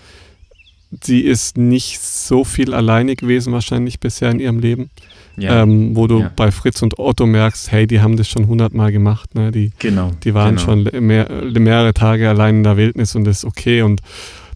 [1.03, 4.91] sie ist nicht so viel alleine gewesen wahrscheinlich bisher in ihrem Leben.
[5.37, 5.63] Ja.
[5.63, 6.33] Ähm, wo du ja.
[6.35, 9.35] bei Fritz und Otto merkst, hey, die haben das schon hundertmal gemacht.
[9.35, 9.53] Ne?
[9.53, 10.11] Die, genau.
[10.23, 10.67] Die waren genau.
[10.67, 13.83] schon mehr, mehrere Tage allein in der Wildnis und das ist okay.
[13.83, 14.03] Und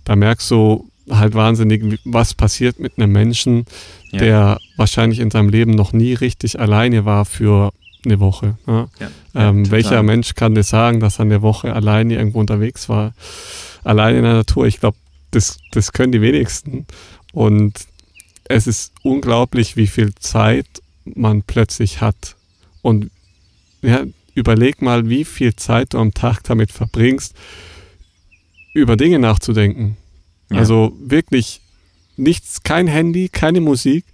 [0.04, 3.64] da merkst du halt wahnsinnig, was passiert mit einem Menschen,
[4.10, 4.18] ja.
[4.18, 7.72] der wahrscheinlich in seinem Leben noch nie richtig alleine war für
[8.04, 8.56] eine Woche.
[8.66, 8.88] Ne?
[8.98, 13.14] Ja, ähm, welcher Mensch kann das sagen, dass er eine Woche alleine irgendwo unterwegs war?
[13.82, 14.66] Alleine in der Natur.
[14.66, 14.96] Ich glaube,
[15.30, 16.86] das, das können die wenigsten.
[17.32, 17.74] Und
[18.44, 20.66] es ist unglaublich, wie viel Zeit
[21.04, 22.36] man plötzlich hat.
[22.82, 23.10] Und
[23.82, 27.34] ja, überleg mal, wie viel Zeit du am Tag damit verbringst,
[28.72, 29.96] über Dinge nachzudenken.
[30.50, 30.58] Ja.
[30.58, 31.60] Also wirklich
[32.16, 34.04] nichts, kein Handy, keine Musik,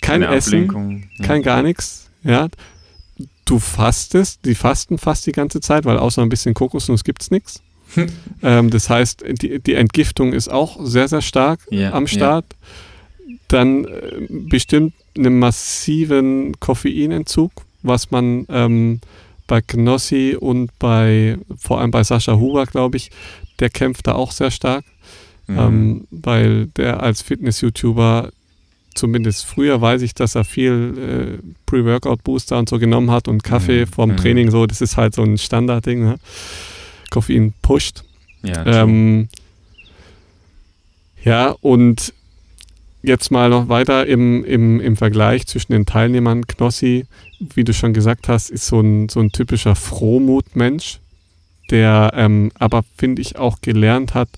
[0.00, 1.24] kein keine Essen, ja.
[1.24, 2.10] kein gar nichts.
[2.24, 2.48] Ja,
[3.48, 7.30] du fastest, die fasten fast die ganze Zeit, weil außer ein bisschen Kokosnuss gibt es
[7.30, 7.62] nichts.
[8.42, 12.44] ähm, das heißt, die, die, Entgiftung ist auch sehr, sehr stark ja, am Start.
[12.50, 13.36] Ja.
[13.48, 17.50] Dann äh, bestimmt einen massiven Koffeinentzug,
[17.82, 19.00] was man ähm,
[19.46, 23.10] bei Knossi und bei, vor allem bei Sascha Huber, glaube ich,
[23.58, 24.84] der kämpft da auch sehr stark.
[25.46, 25.58] Mhm.
[25.58, 28.30] Ähm, weil der als Fitness-YouTuber
[28.98, 33.86] zumindest früher weiß ich, dass er viel äh, Pre-Workout-Booster und so genommen hat und Kaffee
[33.86, 33.86] mhm.
[33.86, 34.16] vorm mhm.
[34.16, 36.00] Training so, das ist halt so ein Standardding.
[36.00, 36.16] Ne?
[37.10, 38.04] Koffein pusht.
[38.42, 39.28] Ja, ähm,
[41.24, 42.12] ja, und
[43.02, 46.46] jetzt mal noch weiter im, im, im Vergleich zwischen den Teilnehmern.
[46.46, 47.06] Knossi,
[47.54, 51.00] wie du schon gesagt hast, ist so ein, so ein typischer Frohmut-Mensch,
[51.70, 54.28] der ähm, aber, finde ich, auch gelernt hat,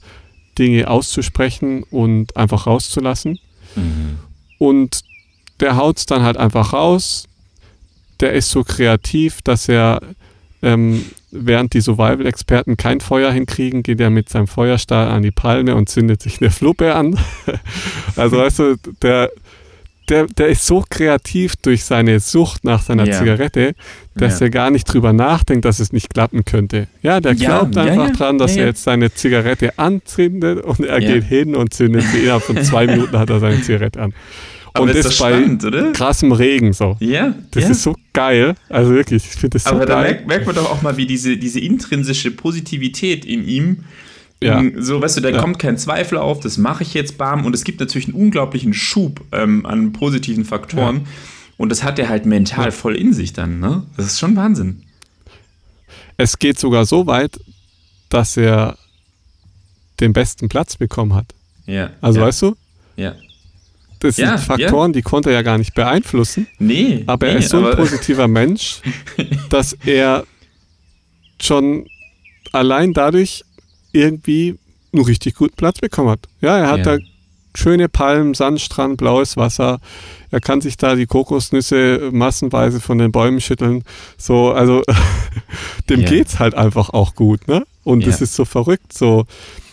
[0.58, 3.38] Dinge auszusprechen und einfach rauszulassen.
[3.76, 4.18] Mhm.
[4.60, 5.00] Und
[5.60, 7.24] der haut es dann halt einfach raus.
[8.20, 10.02] Der ist so kreativ, dass er,
[10.60, 15.74] ähm, während die Survival-Experten kein Feuer hinkriegen, geht er mit seinem Feuerstahl an die Palme
[15.74, 17.18] und zündet sich eine Fluppe an.
[18.16, 19.30] also weißt du, der,
[20.10, 23.18] der, der ist so kreativ durch seine Sucht nach seiner yeah.
[23.18, 23.74] Zigarette,
[24.16, 24.48] dass yeah.
[24.48, 26.88] er gar nicht drüber nachdenkt, dass es nicht klappen könnte.
[27.02, 31.00] Ja, der glaubt ja, einfach ja, dran, dass er jetzt seine Zigarette anzündet und er
[31.00, 32.20] geht hin und zündet sie.
[32.20, 34.12] Innerhalb von zwei Minuten hat er seine Zigarette an.
[34.72, 35.92] Aber und das, das bei spannend, oder?
[35.92, 36.96] krassem Regen so.
[37.00, 37.34] Ja.
[37.50, 38.54] Das ist so geil.
[38.68, 39.96] Also wirklich, ich finde das so Aber geil.
[39.96, 43.84] Aber da merkt, merkt, man doch auch mal, wie diese, diese intrinsische Positivität in ihm
[44.42, 44.62] ja.
[44.78, 45.40] So, weißt du, da ja.
[45.40, 47.44] kommt kein Zweifel auf, das mache ich jetzt, bam.
[47.44, 50.96] Und es gibt natürlich einen unglaublichen Schub ähm, an positiven Faktoren.
[50.96, 51.02] Ja.
[51.58, 53.82] Und das hat er halt mental voll in sich dann, ne?
[53.96, 54.82] Das ist schon Wahnsinn.
[56.16, 57.38] Es geht sogar so weit,
[58.08, 58.78] dass er
[60.00, 61.34] den besten Platz bekommen hat.
[61.66, 61.90] Ja.
[62.00, 62.56] Also weißt du?
[62.96, 63.14] Ja.
[64.00, 66.46] Das sind Faktoren, die konnte er ja gar nicht beeinflussen.
[66.58, 67.04] Nee.
[67.06, 68.80] Aber nee, er ist so ein positiver Mensch,
[69.50, 70.24] dass er
[71.38, 71.86] schon
[72.52, 73.44] allein dadurch
[73.92, 74.58] irgendwie
[74.92, 76.20] einen richtig guten Platz bekommen hat.
[76.40, 76.96] Ja, er hat ja.
[76.96, 76.98] da
[77.54, 79.80] schöne Palmen, Sandstrand, blaues Wasser.
[80.30, 83.84] Er kann sich da die Kokosnüsse massenweise von den Bäumen schütteln.
[84.16, 84.82] So, also
[85.88, 86.08] dem ja.
[86.08, 87.64] geht's halt einfach auch gut, ne?
[87.82, 88.24] Und es ja.
[88.24, 88.92] ist so verrückt.
[88.92, 89.26] So,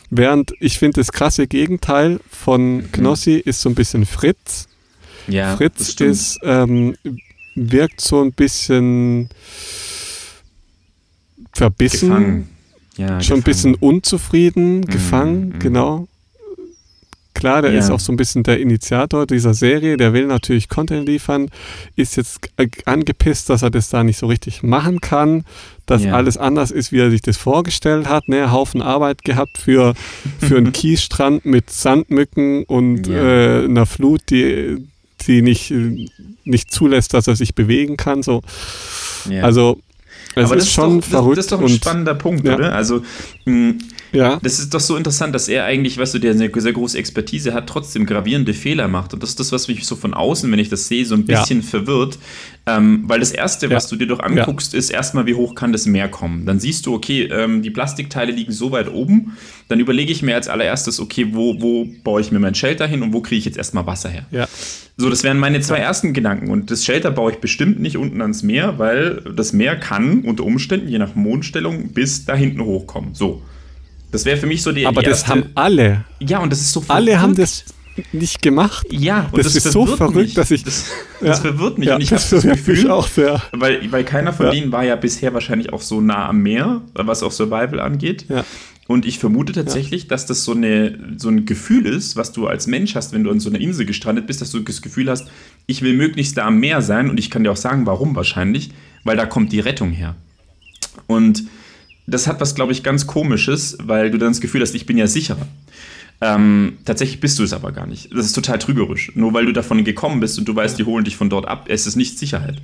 [0.10, 2.92] während ich finde, das krasse Gegenteil von mhm.
[2.92, 4.68] Knossi ist so ein bisschen Fritz.
[5.28, 6.96] Ja, Fritz ist, ähm,
[7.54, 9.30] wirkt so ein bisschen
[11.54, 12.10] verbissen.
[12.10, 12.57] Gefangen
[12.98, 16.08] ja, schon ein bisschen unzufrieden, mhm, gefangen, mm, genau.
[17.38, 17.80] Klar, der ja.
[17.80, 21.52] ist auch so ein bisschen der Initiator dieser Serie, der will natürlich Content liefern,
[21.96, 22.40] ist jetzt
[22.86, 25.46] angepisst, dass er das da nicht so richtig machen kann,
[25.86, 26.14] dass ja.
[26.14, 28.28] alles anders ist, wie er sich das vorgestellt hat.
[28.28, 28.52] Ne?
[28.52, 29.94] Haufen Arbeit gehabt für,
[30.40, 34.88] für einen Kiesstrand mit Sandmücken und äh, einer Flut, die,
[35.28, 35.72] die nicht,
[36.44, 38.24] nicht zulässt, dass er sich bewegen kann.
[38.24, 38.42] So.
[39.44, 39.78] Also
[40.42, 41.38] es Aber ist das schon ist doch, verrückt.
[41.38, 42.74] Das, ist doch ein spannender Punkt, oder?
[42.74, 43.02] Also
[43.46, 43.74] mh,
[44.12, 44.40] ja.
[44.42, 47.54] Das ist doch so interessant, dass er eigentlich, weißt du, der eine sehr große Expertise
[47.54, 49.14] hat, trotzdem gravierende Fehler macht.
[49.14, 51.26] Und das ist das, was mich so von außen, wenn ich das sehe, so ein
[51.26, 51.68] bisschen ja.
[51.68, 52.18] verwirrt.
[52.66, 53.76] Ähm, weil das Erste, ja.
[53.76, 56.46] was du dir doch anguckst, ist erstmal, wie hoch kann das Meer kommen.
[56.46, 59.38] Dann siehst du, okay, ähm, die Plastikteile liegen so weit oben.
[59.70, 63.04] Dann überlege ich mir als allererstes, okay, wo, wo baue ich mir mein Shelter hin
[63.04, 64.26] und wo kriege ich jetzt erstmal Wasser her?
[64.32, 64.48] Ja.
[64.98, 66.50] So, das wären meine zwei ersten Gedanken.
[66.50, 70.44] Und das Shelter baue ich bestimmt nicht unten ans Meer, weil das Meer kann unter
[70.44, 73.14] Umständen, je nach Mondstellung, bis da hinten hochkommen.
[73.14, 73.44] So.
[74.12, 74.86] Das wäre für mich so die.
[74.86, 76.06] Aber die das erste, haben alle.
[76.20, 77.10] Ja, und das ist so verrückt.
[77.10, 77.66] Alle haben das
[78.12, 78.88] nicht gemacht.
[78.92, 80.34] Ja, und das, das ist so verrückt, mich.
[80.34, 80.64] dass ich.
[80.64, 80.86] Das,
[81.20, 81.90] das ja, verwirrt mich.
[81.90, 83.42] Ja, und ich habe das Gefühl, auch sehr.
[83.52, 84.52] Weil, weil keiner von ja.
[84.52, 88.26] denen war ja bisher wahrscheinlich auch so nah am Meer, was auch Survival angeht.
[88.30, 88.46] Ja.
[88.88, 90.10] Und ich vermute tatsächlich, ja.
[90.10, 93.32] dass das so, eine, so ein Gefühl ist, was du als Mensch hast, wenn du
[93.32, 95.28] an so einer Insel gestrandet bist, dass du das Gefühl hast,
[95.66, 97.10] ich will möglichst da am Meer sein.
[97.10, 98.72] Und ich kann dir auch sagen, warum wahrscheinlich.
[99.04, 100.16] Weil da kommt die Rettung her.
[101.06, 101.44] Und
[102.08, 104.98] das hat was, glaube ich, ganz Komisches, weil du dann das Gefühl hast, ich bin
[104.98, 105.48] ja sicherer.
[106.20, 108.12] Ähm, tatsächlich bist du es aber gar nicht.
[108.12, 109.12] Das ist total trügerisch.
[109.14, 111.66] Nur weil du davon gekommen bist und du weißt, die holen dich von dort ab,
[111.68, 112.62] es ist nicht Sicherheit.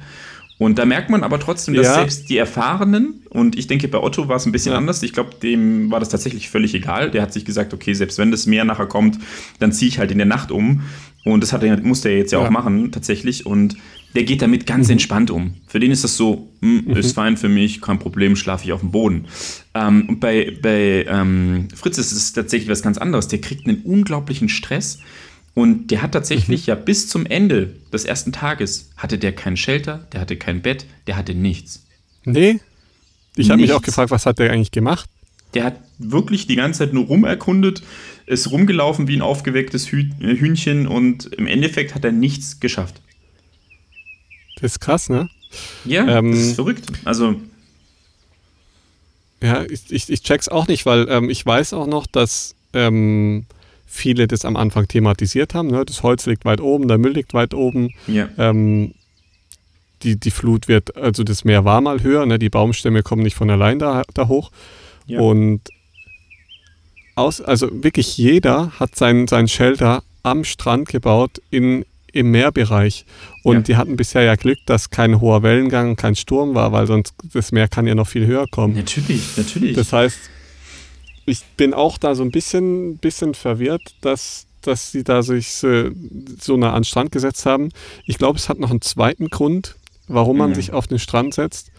[0.59, 1.95] Und da merkt man aber trotzdem, dass ja.
[1.95, 4.77] selbst die Erfahrenen, und ich denke, bei Otto war es ein bisschen ja.
[4.77, 7.11] anders, ich glaube, dem war das tatsächlich völlig egal.
[7.11, 9.19] Der hat sich gesagt, okay, selbst wenn das Meer nachher kommt,
[9.59, 10.83] dann ziehe ich halt in der Nacht um.
[11.25, 13.45] Und das hat er, musste er jetzt ja, ja, auch machen, tatsächlich.
[13.45, 13.75] Und
[14.15, 14.93] der geht damit ganz mhm.
[14.93, 15.55] entspannt um.
[15.67, 16.97] Für den ist das so, mh, hm, mhm.
[16.97, 19.25] ist fein für mich, kein Problem, schlafe ich auf dem Boden.
[19.73, 23.27] Ähm, und bei, bei ähm, Fritz ist es tatsächlich was ganz anderes.
[23.27, 24.99] Der kriegt einen unglaublichen Stress.
[25.55, 26.67] Und der hat tatsächlich mhm.
[26.67, 30.85] ja bis zum Ende des ersten Tages hatte der kein Shelter, der hatte kein Bett,
[31.07, 31.85] der hatte nichts.
[32.25, 32.59] Nee.
[33.35, 35.09] Ich habe mich auch gefragt, was hat der eigentlich gemacht?
[35.53, 37.83] Der hat wirklich die ganze Zeit nur rumerkundet,
[38.25, 43.02] ist rumgelaufen wie ein aufgewecktes äh, Hühnchen und im Endeffekt hat er nichts geschafft.
[44.63, 45.29] Das ist krass, ne?
[45.83, 46.85] Ja, ähm, das ist verrückt.
[47.03, 47.35] Also.
[49.41, 53.45] Ja, ich, ich, ich check's auch nicht, weil ähm, ich weiß auch noch, dass ähm,
[53.85, 55.67] viele das am Anfang thematisiert haben.
[55.67, 55.83] Ne?
[55.83, 57.89] Das Holz liegt weit oben, der Müll liegt weit oben.
[58.07, 58.29] Ja.
[58.37, 58.93] Ähm,
[60.03, 62.39] die, die Flut wird, also das Meer war mal höher, ne?
[62.39, 64.49] die Baumstämme kommen nicht von allein da, da hoch.
[65.07, 65.19] Ja.
[65.19, 65.59] Und
[67.15, 73.05] aus, also wirklich jeder hat sein, sein Shelter am Strand gebaut in, im Meerbereich.
[73.43, 73.61] Und ja.
[73.61, 77.51] die hatten bisher ja Glück, dass kein hoher Wellengang, kein Sturm war, weil sonst das
[77.51, 78.75] Meer kann ja noch viel höher kommen.
[78.75, 79.75] Natürlich, natürlich.
[79.75, 80.17] Das heißt,
[81.25, 85.89] ich bin auch da so ein bisschen, bisschen verwirrt, dass, dass sie da sich so,
[86.39, 87.69] so nah an den Strand gesetzt haben.
[88.05, 89.75] Ich glaube, es hat noch einen zweiten Grund,
[90.07, 90.55] warum man mhm.
[90.55, 91.71] sich auf den Strand setzt.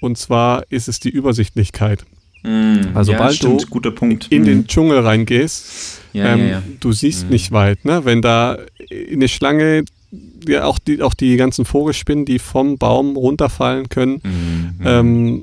[0.00, 2.04] Und zwar ist es die Übersichtlichkeit.
[2.46, 2.90] Mhm.
[2.94, 4.66] Also ja, sobald stimmt, du in den mhm.
[4.66, 7.30] Dschungel reingehst, ja, ähm, ja, du siehst mhm.
[7.30, 7.84] nicht weit.
[7.84, 8.04] Ne?
[8.04, 8.58] Wenn da
[9.12, 9.84] eine Schlange,
[10.46, 14.74] ja, auch die, auch die ganzen Vogelspinnen, die vom Baum runterfallen können, mhm.
[14.84, 15.42] ähm,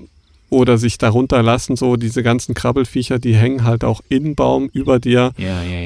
[0.50, 5.00] oder sich darunter lassen, so diese ganzen Krabbelfiecher, die hängen halt auch im Baum über
[5.00, 5.34] dir.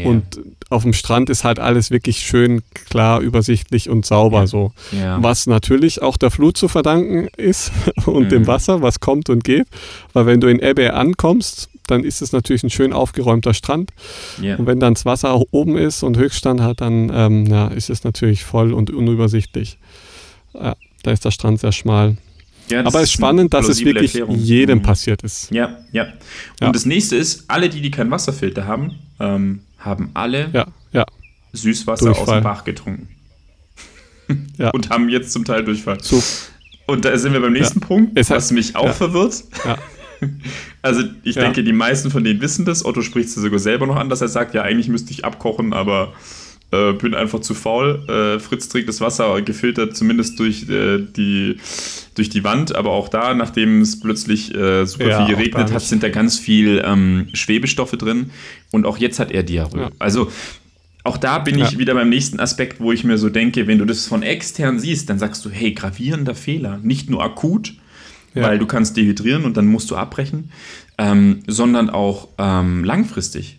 [0.05, 4.73] Und auf dem Strand ist halt alles wirklich schön klar, übersichtlich und sauber so.
[5.19, 7.71] Was natürlich auch der Flut zu verdanken ist
[8.05, 8.29] und mhm.
[8.29, 9.67] dem Wasser, was kommt und geht.
[10.13, 13.91] Weil wenn du in Ebbe ankommst, dann ist es natürlich ein schön aufgeräumter Strand.
[14.37, 18.03] Und wenn dann das Wasser oben ist und Höchststand hat, dann ähm, ja, ist es
[18.03, 19.77] natürlich voll und unübersichtlich.
[20.53, 22.17] Ja, da ist der Strand sehr schmal.
[22.69, 24.37] Ja, Aber es ist spannend, dass es wirklich Erklärung.
[24.37, 24.83] jedem mhm.
[24.83, 25.49] passiert ist.
[25.51, 26.03] Ja, ja.
[26.03, 26.11] Und
[26.61, 26.71] ja.
[26.71, 31.05] das nächste ist, alle, die, die keinen Wasserfilter haben, ähm, haben alle ja, ja.
[31.53, 32.23] Süßwasser Durchfall.
[32.25, 33.07] aus dem Bach getrunken.
[34.57, 34.69] ja.
[34.71, 35.97] Und haben jetzt zum Teil Durchfall.
[36.01, 36.21] So.
[36.85, 39.43] Und da sind wir beim nächsten Punkt, es was mich auch verwirrt.
[40.81, 42.83] Also ich denke, die meisten von denen wissen das.
[42.83, 45.73] Otto spricht es sogar selber noch an, dass er sagt, ja, eigentlich müsste ich abkochen,
[45.73, 46.13] aber
[46.71, 48.03] äh, bin einfach zu faul.
[48.07, 51.57] Äh, Fritz trägt das Wasser gefiltert, zumindest durch, äh, die,
[52.15, 55.81] durch die Wand, aber auch da, nachdem es plötzlich äh, super ja, viel geregnet hat,
[55.81, 58.31] sind da ganz viel ähm, Schwebestoffe drin.
[58.71, 59.79] Und auch jetzt hat er Diarrhoe.
[59.79, 59.89] Ja.
[59.99, 60.31] Also
[61.03, 61.65] auch da bin ja.
[61.65, 64.77] ich wieder beim nächsten Aspekt, wo ich mir so denke, wenn du das von extern
[64.77, 66.79] siehst, dann sagst du, hey, gravierender Fehler.
[66.83, 67.73] Nicht nur akut,
[68.41, 70.51] weil du kannst dehydrieren und dann musst du abbrechen,
[70.97, 73.56] ähm, sondern auch ähm, langfristig.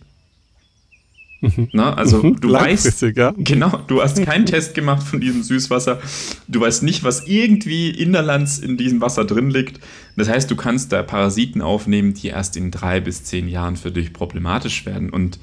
[1.41, 1.69] Mhm.
[1.71, 2.39] Na, also mhm.
[2.41, 3.33] du weißt, ja.
[3.37, 5.99] genau, du hast keinen Test gemacht von diesem Süßwasser.
[6.47, 9.79] Du weißt nicht, was irgendwie innerlands in diesem Wasser drin liegt.
[10.17, 13.91] Das heißt, du kannst da Parasiten aufnehmen, die erst in drei bis zehn Jahren für
[13.91, 15.09] dich problematisch werden.
[15.09, 15.39] Und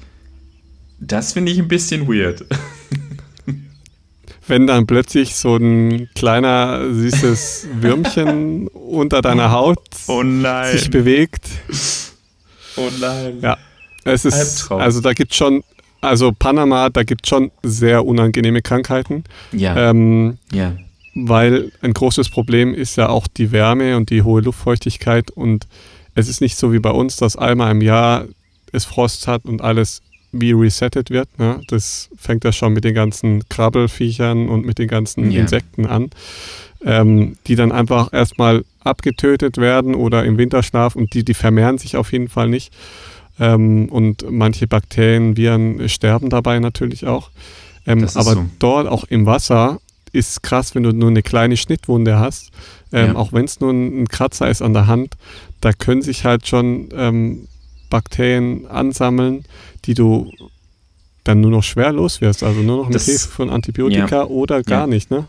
[0.99, 2.45] das finde ich ein bisschen weird.
[4.47, 10.23] Wenn dann plötzlich so ein kleiner süßes Würmchen unter deiner Haut oh
[10.71, 11.47] sich bewegt.
[12.77, 13.39] Oh nein.
[13.41, 13.57] Ja.
[14.05, 15.63] Es ist, also da gibt es schon,
[16.01, 19.23] also Panama, da gibt es schon sehr unangenehme Krankheiten.
[19.51, 19.89] Ja.
[19.89, 20.73] Ähm, ja.
[21.15, 25.67] Weil ein großes Problem ist ja auch die Wärme und die hohe Luftfeuchtigkeit und
[26.13, 28.25] es ist nicht so wie bei uns, dass einmal im Jahr
[28.71, 31.27] es Frost hat und alles wie resettet wird.
[31.39, 31.61] Ne?
[31.67, 35.41] Das fängt ja schon mit den ganzen Krabbelfiechern und mit den ganzen yeah.
[35.41, 36.09] Insekten an,
[36.83, 41.97] ähm, die dann einfach erstmal abgetötet werden oder im Winterschlaf und die, die vermehren sich
[41.97, 42.73] auf jeden Fall nicht.
[43.39, 47.29] Ähm, und manche Bakterien, Viren sterben dabei natürlich auch.
[47.85, 48.45] Ähm, aber so.
[48.59, 49.79] dort auch im Wasser
[50.11, 52.51] ist krass, wenn du nur eine kleine Schnittwunde hast,
[52.91, 53.15] ähm, ja.
[53.15, 55.15] auch wenn es nur ein, Kratzer ist an der Hand,
[55.61, 57.47] da können sich halt schon ähm,
[57.89, 59.45] Bakterien ansammeln,
[59.85, 60.31] die du
[61.23, 62.43] dann nur noch schwer los wirst.
[62.43, 64.25] Also nur noch eine Hilfe von Antibiotika ja.
[64.25, 64.87] oder gar ja.
[64.87, 65.11] nicht.
[65.11, 65.27] Ne?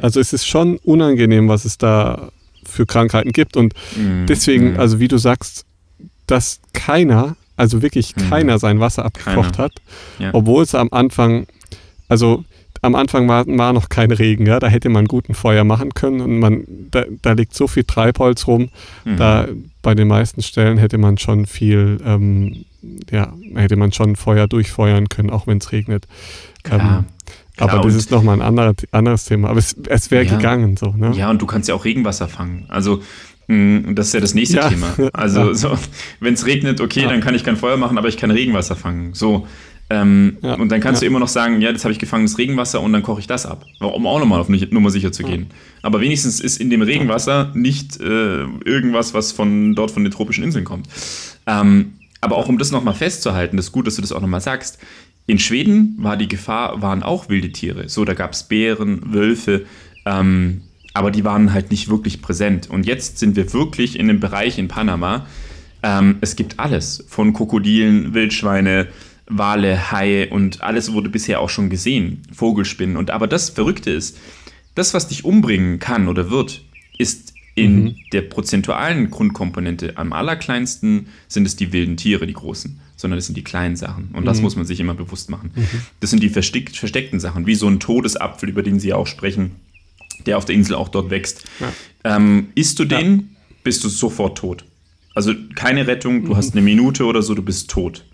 [0.00, 2.30] Also es ist schon unangenehm, was es da
[2.64, 3.56] für Krankheiten gibt.
[3.56, 4.26] Und mhm.
[4.26, 4.80] deswegen, mhm.
[4.80, 5.64] also wie du sagst,
[6.26, 8.30] dass keiner, also wirklich mhm.
[8.30, 9.64] keiner sein Wasser abgekocht keiner.
[9.64, 9.72] hat,
[10.32, 11.46] obwohl es am Anfang,
[12.08, 12.44] also
[12.82, 16.22] am Anfang war, war noch kein Regen, ja, da hätte man guten Feuer machen können
[16.22, 18.70] und man, da, da liegt so viel Treibholz rum,
[19.04, 19.16] mhm.
[19.18, 19.46] da
[19.82, 22.64] bei den meisten Stellen hätte man schon viel, ähm,
[23.10, 26.06] ja, hätte man schon Feuer durchfeuern können, auch wenn es regnet.
[26.70, 27.04] Ähm,
[27.60, 29.50] aber das ist nochmal ein anderer, anderes Thema.
[29.50, 30.36] Aber es, es wäre ja.
[30.36, 30.92] gegangen so.
[30.96, 31.12] Ne?
[31.14, 32.64] Ja, und du kannst ja auch Regenwasser fangen.
[32.68, 33.02] Also
[33.50, 34.68] das ist ja das nächste ja.
[34.68, 34.94] Thema.
[35.12, 35.54] Also ja.
[35.54, 35.78] so,
[36.20, 39.12] wenn es regnet, okay, dann kann ich kein Feuer machen, aber ich kann Regenwasser fangen.
[39.12, 39.46] So,
[39.90, 41.06] ähm, ja, und dann kannst ja.
[41.06, 43.44] du immer noch sagen, ja, jetzt habe ich gefangenes Regenwasser und dann koche ich das
[43.44, 43.66] ab.
[43.80, 45.48] Um auch nochmal auf Nummer sicher zu gehen.
[45.82, 50.44] Aber wenigstens ist in dem Regenwasser nicht äh, irgendwas, was von dort von den tropischen
[50.44, 50.86] Inseln kommt.
[51.46, 54.40] Ähm, aber auch um das nochmal festzuhalten, das ist gut, dass du das auch nochmal
[54.40, 54.78] sagst.
[55.26, 57.88] In Schweden war die Gefahr, waren auch wilde Tiere.
[57.88, 59.64] So, da gab es Bären, Wölfe,
[60.06, 60.62] ähm,
[60.92, 62.68] aber die waren halt nicht wirklich präsent.
[62.68, 65.26] Und jetzt sind wir wirklich in einem Bereich in Panama.
[65.82, 68.88] Ähm, es gibt alles, von Krokodilen, Wildschweine,
[69.26, 72.96] Wale, Haie und alles wurde bisher auch schon gesehen, Vogelspinnen.
[72.96, 74.18] Und aber das Verrückte ist,
[74.74, 76.64] das, was dich umbringen kann oder wird,
[76.98, 77.96] ist in mhm.
[78.12, 83.36] der prozentualen Grundkomponente am allerkleinsten sind es die wilden Tiere, die großen, sondern es sind
[83.36, 84.10] die kleinen Sachen.
[84.12, 84.44] Und das mhm.
[84.44, 85.50] muss man sich immer bewusst machen.
[85.54, 85.66] Mhm.
[86.00, 89.52] Das sind die versteck versteckten Sachen, wie so ein Todesapfel, über den Sie auch sprechen,
[90.26, 91.44] der auf der Insel auch dort wächst.
[91.60, 92.16] Ja.
[92.16, 93.24] Ähm, isst du den, ja.
[93.62, 94.64] bist du sofort tot.
[95.14, 96.36] Also keine Rettung, du mhm.
[96.36, 98.04] hast eine Minute oder so, du bist tot.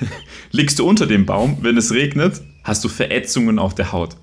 [0.50, 4.16] Liegst du unter dem Baum, wenn es regnet, hast du Verätzungen auf der Haut.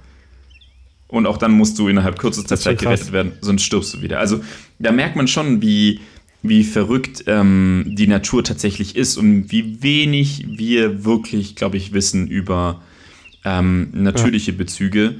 [1.07, 4.19] Und auch dann musst du innerhalb kürzester Zeit gerettet werden, sonst stirbst du wieder.
[4.19, 4.41] Also
[4.80, 5.99] da merkt man schon, wie,
[6.41, 12.28] wie verrückt ähm, die Natur tatsächlich ist und wie wenig wir wirklich, glaube ich, wissen
[12.28, 12.82] über
[13.43, 14.57] ähm, natürliche ja.
[14.57, 15.15] Bezüge.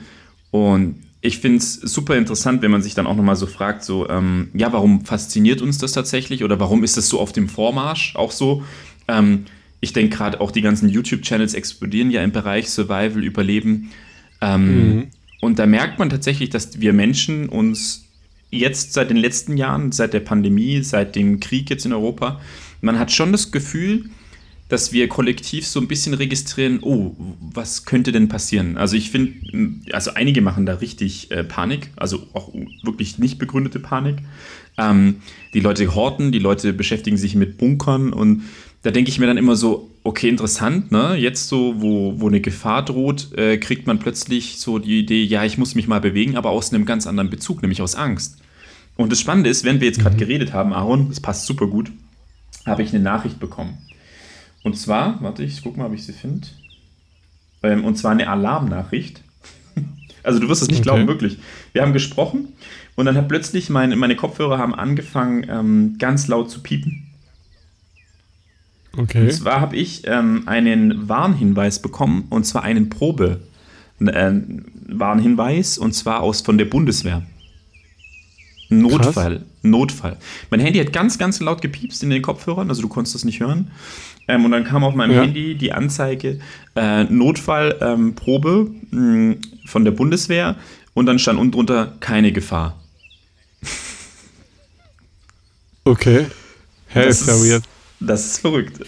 [0.50, 4.10] Und ich finde es super interessant, wenn man sich dann auch nochmal so fragt, so,
[4.10, 8.16] ähm, ja, warum fasziniert uns das tatsächlich oder warum ist das so auf dem Vormarsch
[8.16, 8.64] auch so?
[9.08, 9.46] Ähm,
[9.82, 13.92] ich denke gerade auch die ganzen YouTube-Channels explodieren ja im Bereich Survival, Überleben.
[14.42, 15.08] Ähm, mhm.
[15.42, 18.06] Und da merkt man tatsächlich, dass wir Menschen uns
[18.50, 22.42] jetzt seit den letzten Jahren, seit der Pandemie, seit dem Krieg jetzt in Europa,
[22.82, 24.06] man hat schon das Gefühl,
[24.72, 28.78] dass wir kollektiv so ein bisschen registrieren, oh, was könnte denn passieren?
[28.78, 33.82] Also ich finde, also einige machen da richtig äh, Panik, also auch wirklich nicht begründete
[33.82, 34.20] Panik.
[34.78, 35.18] Ähm,
[35.54, 38.44] die Leute horten, die Leute beschäftigen sich mit Bunkern und
[38.84, 41.16] da denke ich mir dann immer so, okay, interessant, ne?
[41.16, 45.44] Jetzt so, wo, wo eine Gefahr droht, äh, kriegt man plötzlich so die Idee, ja,
[45.44, 48.38] ich muss mich mal bewegen, aber aus einem ganz anderen Bezug, nämlich aus Angst.
[48.96, 50.20] Und das Spannende ist, wenn wir jetzt gerade mhm.
[50.20, 51.92] geredet haben, Aaron, das passt super gut,
[52.66, 53.78] habe ich eine Nachricht bekommen.
[54.64, 56.48] Und zwar, warte, ich guck mal, ob ich sie finde.
[57.64, 59.22] Ähm, und zwar eine Alarmnachricht.
[60.24, 60.84] also du wirst es nicht okay.
[60.84, 61.38] glauben, wirklich.
[61.74, 62.50] Wir haben gesprochen
[62.96, 67.08] und dann hat plötzlich meine, meine Kopfhörer haben angefangen, ähm, ganz laut zu piepen.
[68.98, 69.22] Okay.
[69.22, 76.20] Und zwar habe ich ähm, einen Warnhinweis bekommen, und zwar einen Probe-Warnhinweis, äh, und zwar
[76.22, 77.24] aus von der Bundeswehr.
[78.72, 79.38] Notfall.
[79.38, 79.48] Krass.
[79.64, 80.18] Notfall.
[80.50, 83.40] Mein Handy hat ganz, ganz laut gepiepst in den Kopfhörern, also du konntest das nicht
[83.40, 83.70] hören.
[84.28, 85.22] Ähm, und dann kam auf meinem ja.
[85.22, 86.40] Handy die Anzeige
[86.76, 90.56] äh, Notfallprobe ähm, von der Bundeswehr
[90.94, 92.80] und dann stand unten drunter keine Gefahr.
[95.84, 96.28] Okay.
[96.88, 97.64] Hä, hey, ist ja weird.
[98.00, 98.86] Das ist verrückt.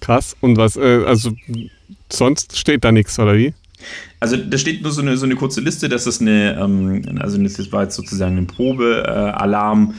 [0.00, 0.36] Krass.
[0.40, 1.32] Und was, äh, also
[2.10, 3.54] sonst steht da nichts, oder wie?
[4.20, 7.38] Also da steht nur so eine, so eine kurze Liste, das ist eine, ähm, also
[7.38, 9.94] das war jetzt sozusagen ein Probealarm, äh,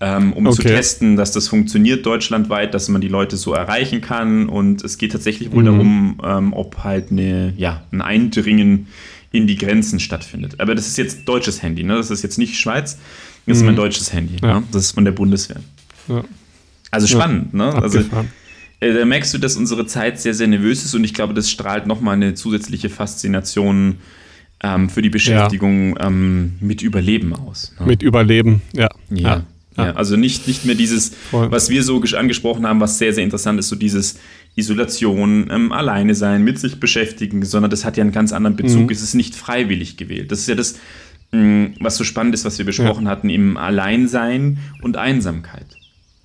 [0.00, 0.56] ähm, um okay.
[0.56, 4.48] zu testen, dass das funktioniert deutschlandweit, dass man die Leute so erreichen kann.
[4.48, 5.66] Und es geht tatsächlich wohl mhm.
[5.66, 8.86] darum, ähm, ob halt eine, ja, ein Eindringen
[9.32, 10.60] in die Grenzen stattfindet.
[10.60, 11.96] Aber das ist jetzt deutsches Handy, ne?
[11.96, 13.00] Das ist jetzt nicht Schweiz, das
[13.46, 13.52] mhm.
[13.52, 14.36] ist mein deutsches Handy.
[14.40, 14.60] Ja.
[14.60, 14.66] Ne?
[14.72, 15.60] Das ist von der Bundeswehr.
[16.08, 16.24] Ja.
[16.90, 17.58] Also spannend, ja.
[17.58, 17.82] ne?
[17.82, 18.04] Also äh,
[18.80, 21.86] da merkst du, dass unsere Zeit sehr, sehr nervös ist und ich glaube, das strahlt
[21.86, 23.96] nochmal eine zusätzliche Faszination
[24.62, 26.06] ähm, für die Beschäftigung ja.
[26.06, 27.74] ähm, mit Überleben aus.
[27.78, 27.86] Ne?
[27.86, 28.88] Mit Überleben, ja.
[29.10, 29.44] ja.
[29.76, 31.52] Ja, also nicht, nicht mehr dieses, Voll.
[31.52, 34.18] was wir so angesprochen haben, was sehr, sehr interessant ist, so dieses
[34.56, 38.86] Isolation, ähm, alleine sein, mit sich beschäftigen, sondern das hat ja einen ganz anderen Bezug.
[38.86, 38.90] Mhm.
[38.90, 40.32] Es ist nicht freiwillig gewählt.
[40.32, 40.80] Das ist ja das,
[41.30, 43.10] mh, mm, was so spannend ist, was wir besprochen ja.
[43.12, 45.66] hatten, im Alleinsein und Einsamkeit.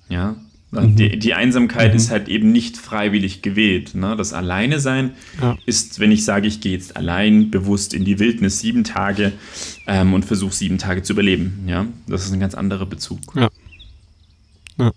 [0.08, 0.34] Ja,
[0.82, 0.96] Mhm.
[0.96, 1.96] Die, die, Einsamkeit mhm.
[1.96, 3.94] ist halt eben nicht freiwillig gewählt.
[3.94, 4.16] Ne?
[4.16, 5.56] Das Alleine sein ja.
[5.66, 9.32] ist, wenn ich sage, ich gehe jetzt allein bewusst in die Wildnis sieben Tage
[9.86, 11.64] ähm, und versuche sieben Tage zu überleben.
[11.66, 13.20] Ja, das ist ein ganz anderer Bezug.
[13.34, 13.48] Ja.
[14.78, 14.92] Ja,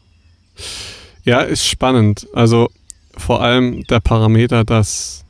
[1.24, 2.28] ja ist spannend.
[2.34, 2.70] Also
[3.16, 5.24] vor allem der Parameter, dass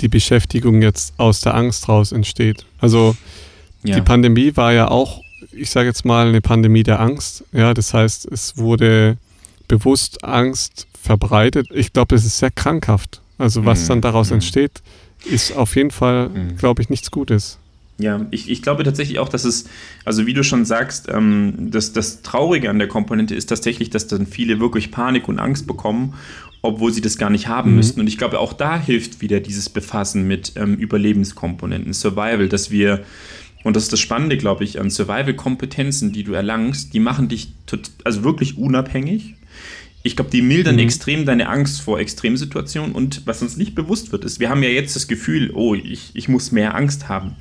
[0.00, 2.66] die Beschäftigung jetzt aus der Angst raus entsteht.
[2.78, 3.16] Also
[3.84, 3.96] ja.
[3.96, 5.23] die Pandemie war ja auch
[5.56, 7.44] ich sage jetzt mal, eine Pandemie der Angst.
[7.52, 9.16] Ja, das heißt, es wurde
[9.68, 11.68] bewusst Angst verbreitet.
[11.72, 13.20] Ich glaube, das ist sehr krankhaft.
[13.38, 13.88] Also was mhm.
[13.88, 14.34] dann daraus mhm.
[14.34, 14.82] entsteht,
[15.24, 16.56] ist auf jeden Fall, mhm.
[16.56, 17.58] glaube ich, nichts Gutes.
[17.98, 19.66] Ja, ich, ich glaube tatsächlich auch, dass es,
[20.04, 24.08] also wie du schon sagst, ähm, dass das Traurige an der Komponente ist tatsächlich, dass
[24.08, 26.14] dann viele wirklich Panik und Angst bekommen,
[26.60, 27.76] obwohl sie das gar nicht haben mhm.
[27.76, 28.00] müssten.
[28.00, 33.04] Und ich glaube, auch da hilft wieder dieses Befassen mit ähm, Überlebenskomponenten, Survival, dass wir
[33.64, 37.52] und das ist das Spannende, glaube ich, an Survival-Kompetenzen, die du erlangst, die machen dich
[38.04, 39.34] also wirklich unabhängig.
[40.02, 40.82] Ich glaube, die mildern mhm.
[40.82, 42.92] extrem deine Angst vor Extremsituationen.
[42.94, 46.10] Und was uns nicht bewusst wird, ist, wir haben ja jetzt das Gefühl, oh, ich,
[46.12, 47.36] ich muss mehr Angst haben.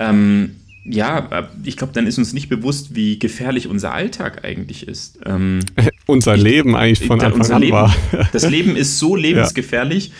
[0.00, 5.20] Ähm, ja, ich glaube, dann ist uns nicht bewusst, wie gefährlich unser Alltag eigentlich ist.
[5.24, 5.60] Ähm,
[6.06, 7.96] unser Leben eigentlich von Anfang an Leben, war.
[8.32, 10.08] das Leben ist so lebensgefährlich.
[10.08, 10.14] Ja.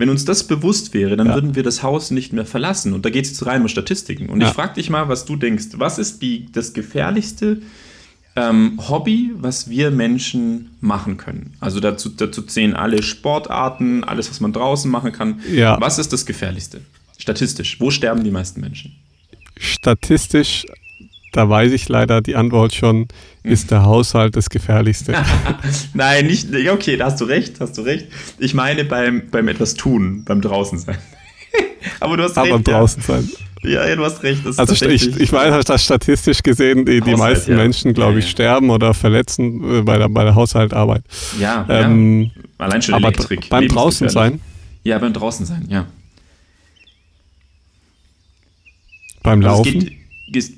[0.00, 1.34] Wenn uns das bewusst wäre, dann ja.
[1.34, 2.94] würden wir das Haus nicht mehr verlassen.
[2.94, 4.30] Und da geht es jetzt rein um Statistiken.
[4.30, 4.48] Und ja.
[4.48, 5.66] ich frage dich mal, was du denkst.
[5.74, 7.60] Was ist die, das gefährlichste
[8.34, 11.52] ähm, Hobby, was wir Menschen machen können?
[11.60, 15.42] Also dazu, dazu zählen alle Sportarten, alles, was man draußen machen kann.
[15.52, 15.78] Ja.
[15.82, 16.80] Was ist das gefährlichste?
[17.18, 17.78] Statistisch.
[17.78, 18.96] Wo sterben die meisten Menschen?
[19.58, 20.64] Statistisch
[21.32, 23.06] da weiß ich leider die Antwort schon,
[23.42, 25.14] ist der Haushalt das Gefährlichste.
[25.94, 28.08] Nein, nicht, okay, da hast du recht, hast du recht.
[28.38, 30.98] Ich meine beim, beim etwas tun, beim draußen sein.
[32.00, 32.54] Aber du hast Aber recht.
[32.54, 33.14] Aber draußen ja.
[33.14, 33.28] sein.
[33.62, 34.40] Ja, ja, du hast recht.
[34.56, 37.56] also ich, ich weiß, dass statistisch gesehen die, die meisten ja.
[37.58, 41.02] Menschen, glaube ich, sterben oder verletzen äh, bei der, bei der Haushaltarbeit.
[41.38, 43.50] Ja, ähm, allein schon Elektrik.
[43.50, 44.40] beim draußen sein?
[44.82, 45.86] Ja, beim draußen sein, ja.
[49.22, 49.99] Beim also Laufen?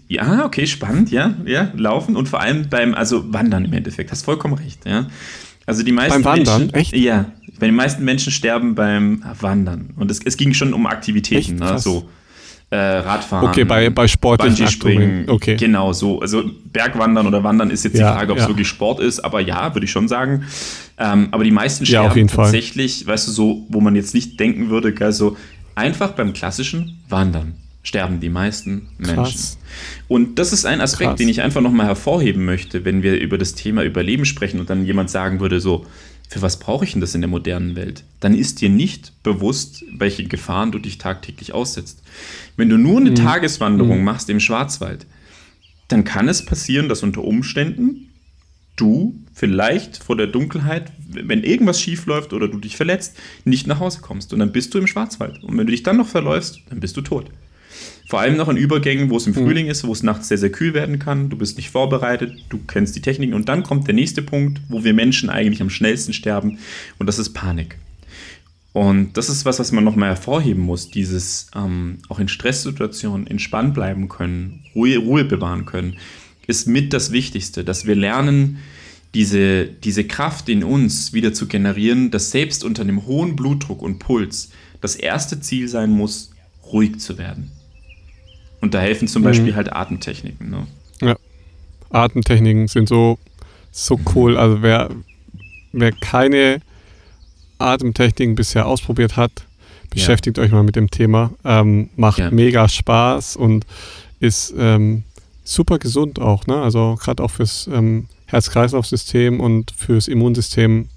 [0.09, 4.25] Ja, okay, spannend, ja, ja, laufen und vor allem beim, also wandern im Endeffekt, hast
[4.25, 5.07] vollkommen recht, ja.
[5.64, 6.97] Also die meisten beim Wandern, Menschen, echt?
[6.97, 7.27] Ja,
[7.59, 11.79] weil die meisten Menschen sterben beim Wandern und es, es ging schon um Aktivitäten, ne,
[11.79, 12.09] so
[12.70, 13.49] äh, Radfahren.
[13.49, 15.57] Okay, bei, bei sportlichen springen okay.
[15.57, 16.43] Genau, so, also
[16.73, 19.75] Bergwandern oder Wandern ist jetzt ja, die Frage, ob es wirklich Sport ist, aber ja,
[19.75, 20.45] würde ich schon sagen.
[20.99, 23.14] Ähm, aber die meisten sterben ja, tatsächlich, Fall.
[23.14, 25.37] weißt du, so, wo man jetzt nicht denken würde, also
[25.75, 29.16] einfach beim klassischen Wandern sterben die meisten Menschen.
[29.16, 29.59] Krass.
[30.09, 31.18] Und das ist ein Aspekt, Krass.
[31.18, 34.85] den ich einfach nochmal hervorheben möchte, wenn wir über das Thema Überleben sprechen und dann
[34.85, 35.87] jemand sagen würde, so,
[36.28, 38.05] für was brauche ich denn das in der modernen Welt?
[38.20, 42.03] Dann ist dir nicht bewusst, welche Gefahren du dich tagtäglich aussetzt.
[42.57, 43.16] Wenn du nur eine mhm.
[43.16, 44.05] Tageswanderung mhm.
[44.05, 45.07] machst im Schwarzwald,
[45.89, 48.09] dann kann es passieren, dass unter Umständen
[48.76, 53.80] du vielleicht vor der Dunkelheit, wenn irgendwas schief läuft oder du dich verletzt, nicht nach
[53.80, 54.33] Hause kommst.
[54.33, 55.43] Und dann bist du im Schwarzwald.
[55.43, 57.26] Und wenn du dich dann noch verläufst, dann bist du tot.
[58.09, 59.45] Vor allem noch in Übergängen, wo es im mhm.
[59.45, 61.30] Frühling ist, wo es nachts sehr, sehr kühl werden kann.
[61.30, 63.35] Du bist nicht vorbereitet, du kennst die Techniken.
[63.35, 66.59] Und dann kommt der nächste Punkt, wo wir Menschen eigentlich am schnellsten sterben.
[66.99, 67.78] Und das ist Panik.
[68.72, 70.91] Und das ist was, was man nochmal hervorheben muss.
[70.91, 75.97] Dieses ähm, auch in Stresssituationen entspannt bleiben können, Ruhe, Ruhe bewahren können,
[76.47, 78.59] ist mit das Wichtigste, dass wir lernen,
[79.14, 83.99] diese, diese Kraft in uns wieder zu generieren, dass selbst unter einem hohen Blutdruck und
[83.99, 86.30] Puls das erste Ziel sein muss,
[86.72, 87.51] ruhig zu werden.
[88.63, 89.27] Und da helfen zum mhm.
[89.27, 90.49] Beispiel halt Atemtechniken.
[90.49, 90.67] Ne?
[91.03, 91.17] Ja,
[91.91, 93.19] Atemtechniken sind so,
[93.73, 94.39] so cool.
[94.39, 94.89] Also wer,
[95.73, 96.63] wer keine
[97.59, 99.33] Atemtechniken bisher ausprobiert hat,
[99.91, 100.45] beschäftigt ja.
[100.45, 101.33] euch mal mit dem Thema.
[101.45, 102.31] Ähm, macht ja.
[102.31, 103.67] mega Spaß und
[104.21, 105.03] ist ähm,
[105.45, 106.47] super gesund auch.
[106.47, 106.63] Ne?
[106.63, 110.89] Also gerade auch fürs ähm, Herz-Kreislauf-System und fürs Immunsystem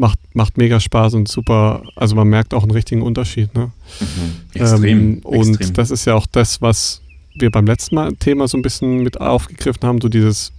[0.00, 1.82] macht, macht mega Spaß und super.
[1.94, 3.54] Also man merkt auch einen richtigen Unterschied.
[3.54, 3.70] Ne?
[4.00, 4.60] Mhm.
[4.60, 5.74] Extrem, ähm, und extrem.
[5.74, 7.02] das ist ja auch das, was
[7.34, 10.52] wir beim letzten Mal Thema so ein bisschen mit aufgegriffen haben, so dieses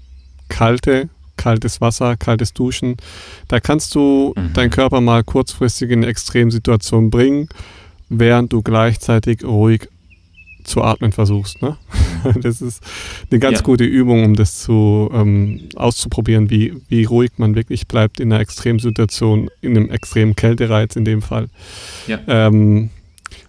[0.48, 2.96] kalte, kaltes Wasser, kaltes Duschen.
[3.48, 4.54] Da kannst du mhm.
[4.54, 7.50] deinen Körper mal kurzfristig in eine Extremsituation bringen,
[8.10, 9.90] während du gleichzeitig ruhig
[10.64, 11.62] zu atmen versuchst.
[11.62, 11.78] Ne?
[12.42, 12.84] Das ist
[13.32, 13.64] eine ganz ja.
[13.64, 18.40] gute Übung, um das zu ähm, auszuprobieren, wie, wie ruhig man wirklich bleibt in einer
[18.40, 21.48] Extremsituation, in einem extremen Kältereiz in dem Fall.
[22.06, 22.20] Ja.
[22.28, 22.92] Ähm,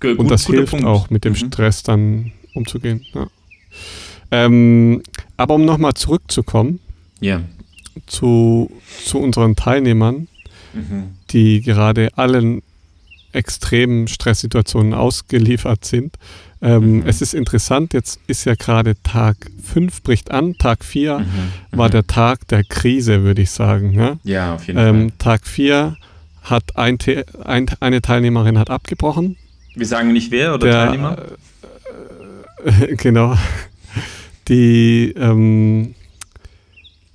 [0.01, 0.87] Gut, und das hilft Punkt.
[0.87, 1.37] auch, mit dem mhm.
[1.37, 3.05] Stress dann umzugehen.
[3.13, 3.27] Ja.
[4.31, 5.03] Ähm,
[5.37, 6.81] aber um nochmal zurückzukommen
[7.21, 7.43] ja.
[8.07, 8.71] zu,
[9.05, 10.29] zu unseren Teilnehmern,
[10.73, 11.11] mhm.
[11.31, 12.63] die gerade allen
[13.33, 16.17] extremen Stresssituationen ausgeliefert sind.
[16.63, 17.07] Ähm, mhm.
[17.07, 21.27] Es ist interessant, jetzt ist ja gerade Tag 5 bricht an, Tag 4 mhm.
[21.73, 21.93] war mhm.
[21.93, 23.93] der Tag der Krise, würde ich sagen.
[23.93, 25.19] Ja, ja auf jeden ähm, Fall.
[25.19, 25.97] Tag 4
[26.43, 26.99] hat ein,
[27.45, 29.37] ein, eine Teilnehmerin hat abgebrochen.
[29.75, 31.17] Wir sagen nicht wer oder der, Teilnehmer?
[32.65, 33.37] Äh, genau.
[34.49, 35.95] Die ähm,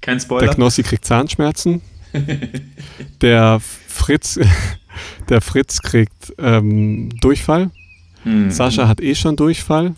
[0.01, 0.47] Kein Spoiler.
[0.47, 1.81] Der Knossi kriegt Zahnschmerzen.
[3.21, 4.39] der Fritz
[5.29, 7.71] der Fritz kriegt ähm, Durchfall.
[8.24, 8.51] Mhm.
[8.51, 9.95] Sascha hat eh schon Durchfall.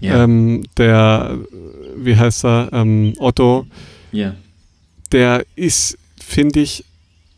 [0.00, 0.24] Ja.
[0.24, 1.38] Ähm, der,
[1.96, 3.66] wie heißt er, ähm, Otto,
[4.12, 4.34] ja.
[5.12, 6.84] der ist, finde ich,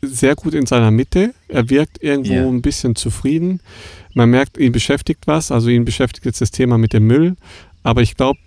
[0.02, 1.34] sehr gut in seiner Mitte.
[1.48, 2.46] Er wirkt irgendwo ja.
[2.46, 3.60] ein bisschen zufrieden.
[4.14, 7.36] Man merkt, ihn beschäftigt was, also ihn beschäftigt jetzt das Thema mit dem Müll,
[7.82, 8.38] aber ich glaube,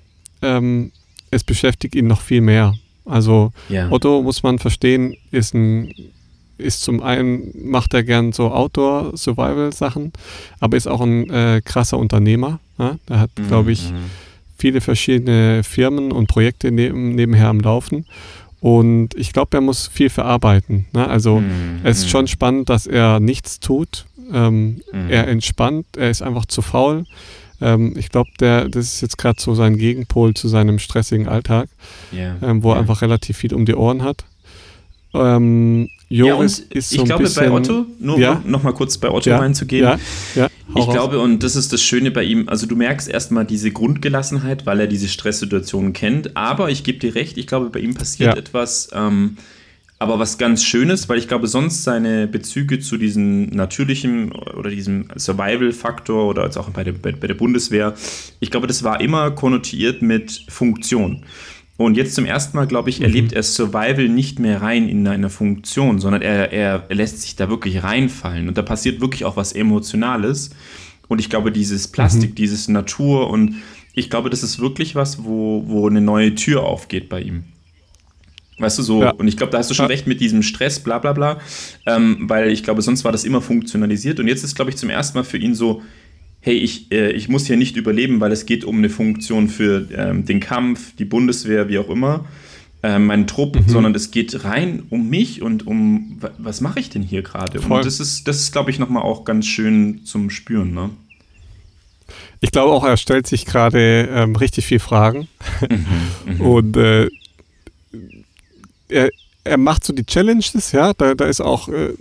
[0.41, 0.91] ähm,
[1.31, 2.73] es beschäftigt ihn noch viel mehr.
[3.05, 3.51] Also.
[3.89, 5.93] Otto, muss man verstehen, ist ein
[6.59, 10.13] ist zum einen, macht er gern so Outdoor-Survival-Sachen,
[10.59, 12.59] aber ist auch ein äh, krasser Unternehmer.
[12.77, 12.97] Ja?
[13.09, 14.09] Er hat, glaube ich, mhm.
[14.57, 18.05] viele verschiedene Firmen und Projekte neben, nebenher am Laufen.
[18.61, 20.85] Und ich glaube, er muss viel verarbeiten.
[20.91, 21.07] Ne?
[21.07, 21.79] Also mhm.
[21.83, 24.05] es ist schon spannend, dass er nichts tut.
[24.33, 25.09] Ähm, mhm.
[25.09, 27.05] Er entspannt, er ist einfach zu faul.
[27.61, 31.69] Ähm, ich glaube, das ist jetzt gerade so sein Gegenpol zu seinem stressigen Alltag,
[32.13, 32.35] yeah.
[32.41, 32.77] ähm, wo yeah.
[32.77, 34.25] er einfach relativ viel um die Ohren hat.
[35.13, 38.41] Ähm, Joris ja, ist so ich glaube bisschen, bei Otto, nur ja?
[38.45, 39.83] noch mal kurz bei Otto ja, reinzugehen.
[39.83, 39.99] Ja,
[40.35, 40.93] ja, ich raus.
[40.93, 44.79] glaube, und das ist das Schöne bei ihm, also du merkst erstmal diese Grundgelassenheit, weil
[44.79, 48.89] er diese Stresssituationen kennt, aber ich gebe dir recht, ich glaube, bei ihm passiert etwas,
[48.93, 49.37] ähm,
[50.01, 55.09] aber was ganz Schönes, weil ich glaube, sonst seine Bezüge zu diesem natürlichen oder diesem
[55.15, 57.93] Survival-Faktor oder jetzt auch bei der, bei der Bundeswehr,
[58.39, 61.25] ich glaube, das war immer konnotiert mit Funktion.
[61.79, 63.37] Und jetzt zum ersten Mal, glaube ich, erlebt mhm.
[63.37, 67.83] er Survival nicht mehr rein in einer Funktion, sondern er, er, lässt sich da wirklich
[67.83, 68.49] reinfallen.
[68.49, 70.49] Und da passiert wirklich auch was Emotionales.
[71.07, 72.35] Und ich glaube, dieses Plastik, mhm.
[72.35, 73.55] dieses Natur und
[73.93, 77.45] ich glaube, das ist wirklich was, wo, wo eine neue Tür aufgeht bei ihm.
[78.57, 79.11] Weißt du, so, ja.
[79.11, 81.39] und ich glaube, da hast du schon recht mit diesem Stress, bla bla bla,
[81.85, 84.89] ähm, weil ich glaube, sonst war das immer funktionalisiert und jetzt ist, glaube ich, zum
[84.89, 85.81] ersten Mal für ihn so,
[86.41, 89.87] hey, ich, äh, ich muss hier nicht überleben, weil es geht um eine Funktion für
[89.95, 92.25] ähm, den Kampf, die Bundeswehr, wie auch immer,
[92.81, 93.67] äh, meinen Trupp, mhm.
[93.67, 97.59] sondern es geht rein um mich und um, was mache ich denn hier gerade?
[97.59, 100.89] Und das ist, das ist, glaube ich, nochmal auch ganz schön zum Spüren, ne?
[102.41, 105.27] Ich glaube auch, er stellt sich gerade ähm, richtig viel Fragen.
[105.69, 106.41] Mhm, mhm.
[106.45, 107.09] und äh,
[108.87, 109.09] er,
[109.43, 111.93] er macht so die Challenges, ja, da, da ist auch äh,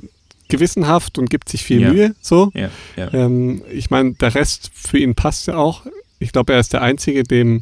[0.49, 1.93] gewissenhaft und gibt sich viel ja.
[1.93, 2.15] Mühe.
[2.21, 2.51] So.
[2.55, 3.13] Ja, ja.
[3.13, 5.83] Ähm, ich meine, der Rest für ihn passt ja auch.
[6.19, 7.61] Ich glaube, er ist der Einzige, dem,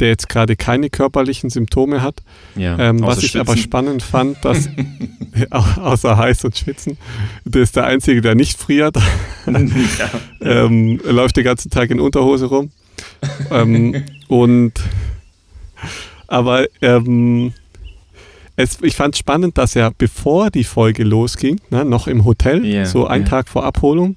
[0.00, 2.22] der jetzt gerade keine körperlichen Symptome hat.
[2.56, 4.68] Ähm, was ich aber spannend fand, dass
[5.50, 6.98] außer heiß und schwitzen,
[7.44, 8.96] der ist der Einzige, der nicht friert.
[9.46, 12.70] ähm, er läuft den ganzen Tag in Unterhose rum.
[13.50, 14.72] ähm, und
[16.26, 17.52] aber ähm,
[18.62, 22.64] es, ich fand es spannend, dass er, bevor die Folge losging, ne, noch im Hotel,
[22.64, 23.30] yeah, so einen yeah.
[23.30, 24.16] Tag vor Abholung,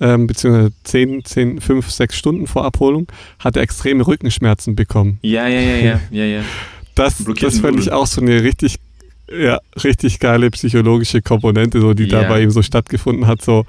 [0.00, 3.06] ähm, beziehungsweise 10, 10, 5, 6 Stunden vor Abholung,
[3.38, 5.18] hat er extreme Rückenschmerzen bekommen.
[5.22, 6.40] Ja, ja, ja, ja, ja, ja.
[6.94, 8.76] Das, das fand ich auch so eine richtig,
[9.30, 12.22] ja, richtig geile psychologische Komponente, so, die yeah.
[12.22, 13.42] da bei ihm so stattgefunden hat.
[13.42, 13.66] So,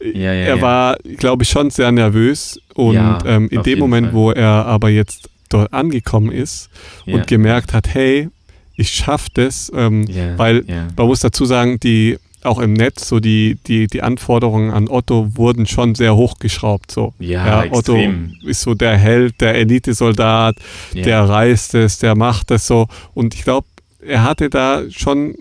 [0.00, 4.14] ja, ja, er war, glaube ich, schon sehr nervös und ähm, in dem Moment, Fall.
[4.14, 6.68] wo er aber jetzt dort angekommen ist
[7.06, 8.28] und gemerkt hat, hey,
[8.76, 10.88] ich schaffe das, ähm, yeah, weil yeah.
[10.96, 15.34] man muss dazu sagen, die auch im Netz, so die, die, die Anforderungen an Otto
[15.34, 16.90] wurden schon sehr hochgeschraubt.
[16.90, 17.14] So.
[17.18, 17.98] Ja, ja Otto
[18.44, 20.56] ist so der Held, der Elitesoldat,
[20.94, 21.04] yeah.
[21.04, 22.86] der reist es, der macht es so.
[23.14, 23.66] Und ich glaube,
[24.06, 25.34] er hatte da schon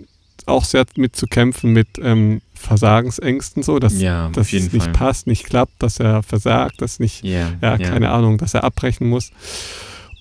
[0.45, 4.93] auch sehr mit zu kämpfen mit ähm, Versagensängsten, so, dass, ja, dass es nicht Fall.
[4.93, 7.23] passt, nicht klappt, dass er versagt, dass nicht,
[7.61, 9.31] ja, keine Ahnung, dass er abbrechen muss.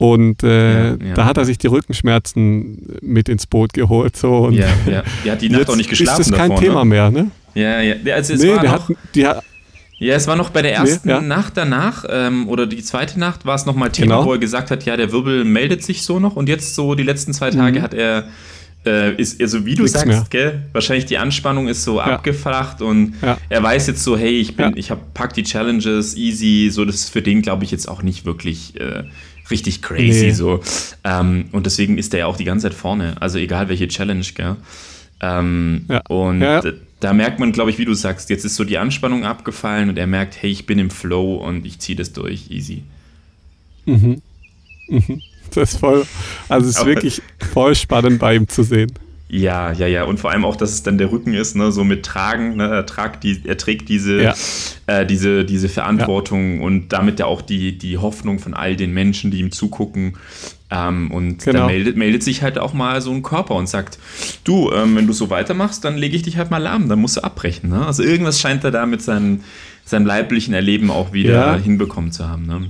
[0.02, 1.14] Und äh, ja, ja.
[1.14, 4.16] da hat er sich die Rückenschmerzen mit ins Boot geholt.
[4.16, 5.04] So, und ja, ja.
[5.24, 6.22] Die hat die Nacht auch nicht geschlafen.
[6.22, 6.90] Ist das kein davor, Thema ne?
[6.90, 7.30] mehr, ne?
[7.54, 8.14] Ja, ja.
[8.14, 9.44] Also es nee, war noch, hat, die hat,
[10.00, 11.20] ja, es war noch bei der ersten nee, ja.
[11.20, 14.26] Nacht danach ähm, oder die zweite Nacht war es nochmal Thema, genau.
[14.26, 17.04] wo er gesagt hat, ja, der Wirbel meldet sich so noch und jetzt so die
[17.04, 17.82] letzten zwei Tage mhm.
[17.82, 18.24] hat er
[18.84, 20.26] äh, ist, also wie du Nichts sagst, mehr.
[20.28, 22.06] gell, wahrscheinlich die Anspannung ist so ja.
[22.06, 23.38] abgeflacht und ja.
[23.48, 26.96] er weiß jetzt so, hey, ich bin, ich hab pack die Challenges easy, so das
[26.96, 29.04] ist für den, glaube ich, jetzt auch nicht wirklich äh,
[29.50, 30.30] richtig crazy nee.
[30.32, 30.60] so.
[31.04, 34.24] Ähm, und deswegen ist er ja auch die ganze Zeit vorne, also egal welche Challenge,
[34.34, 34.56] gell.
[35.20, 36.40] Ähm, und
[37.00, 39.98] da merkt man, glaube ich, wie du sagst, jetzt ist so die Anspannung abgefallen und
[39.98, 42.84] er merkt, hey, ich bin im Flow und ich ziehe das durch, easy.
[43.86, 44.22] Mhm.
[44.88, 45.20] Mhm.
[45.54, 46.06] Das ist voll,
[46.48, 47.20] also es ist wirklich
[47.52, 48.92] voll spannend bei ihm zu sehen.
[49.32, 50.04] Ja, ja, ja.
[50.04, 51.72] Und vor allem auch, dass es dann der Rücken ist, ne?
[51.72, 52.56] so mit Tragen.
[52.56, 52.68] Ne?
[52.68, 54.34] Er, tragt die, er trägt diese, ja.
[54.86, 56.66] äh, diese, diese Verantwortung ja.
[56.66, 60.18] und damit ja auch die, die Hoffnung von all den Menschen, die ihm zugucken.
[60.70, 61.60] Ähm, und genau.
[61.60, 63.98] dann meldet, meldet sich halt auch mal so ein Körper und sagt,
[64.44, 67.16] du, ähm, wenn du so weitermachst, dann lege ich dich halt mal lahm, dann musst
[67.16, 67.70] du abbrechen.
[67.70, 67.86] Ne?
[67.86, 69.40] Also irgendwas scheint er da mit seinem,
[69.86, 71.56] seinem leiblichen Erleben auch wieder ja.
[71.56, 72.44] hinbekommen zu haben.
[72.44, 72.66] Ne?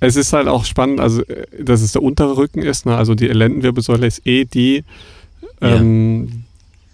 [0.00, 2.96] Es ist halt auch spannend, also äh, dass es der untere Rücken ist, ne?
[2.96, 4.82] also die Lendenwirbelsäule ist eh die,
[5.60, 6.44] ähm,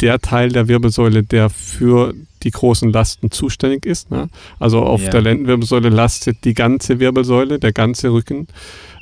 [0.00, 4.10] der Teil der Wirbelsäule, der für die großen Lasten zuständig ist.
[4.10, 4.28] Ne?
[4.58, 5.10] Also auf ja.
[5.10, 8.46] der Lendenwirbelsäule lastet die ganze Wirbelsäule, der ganze Rücken.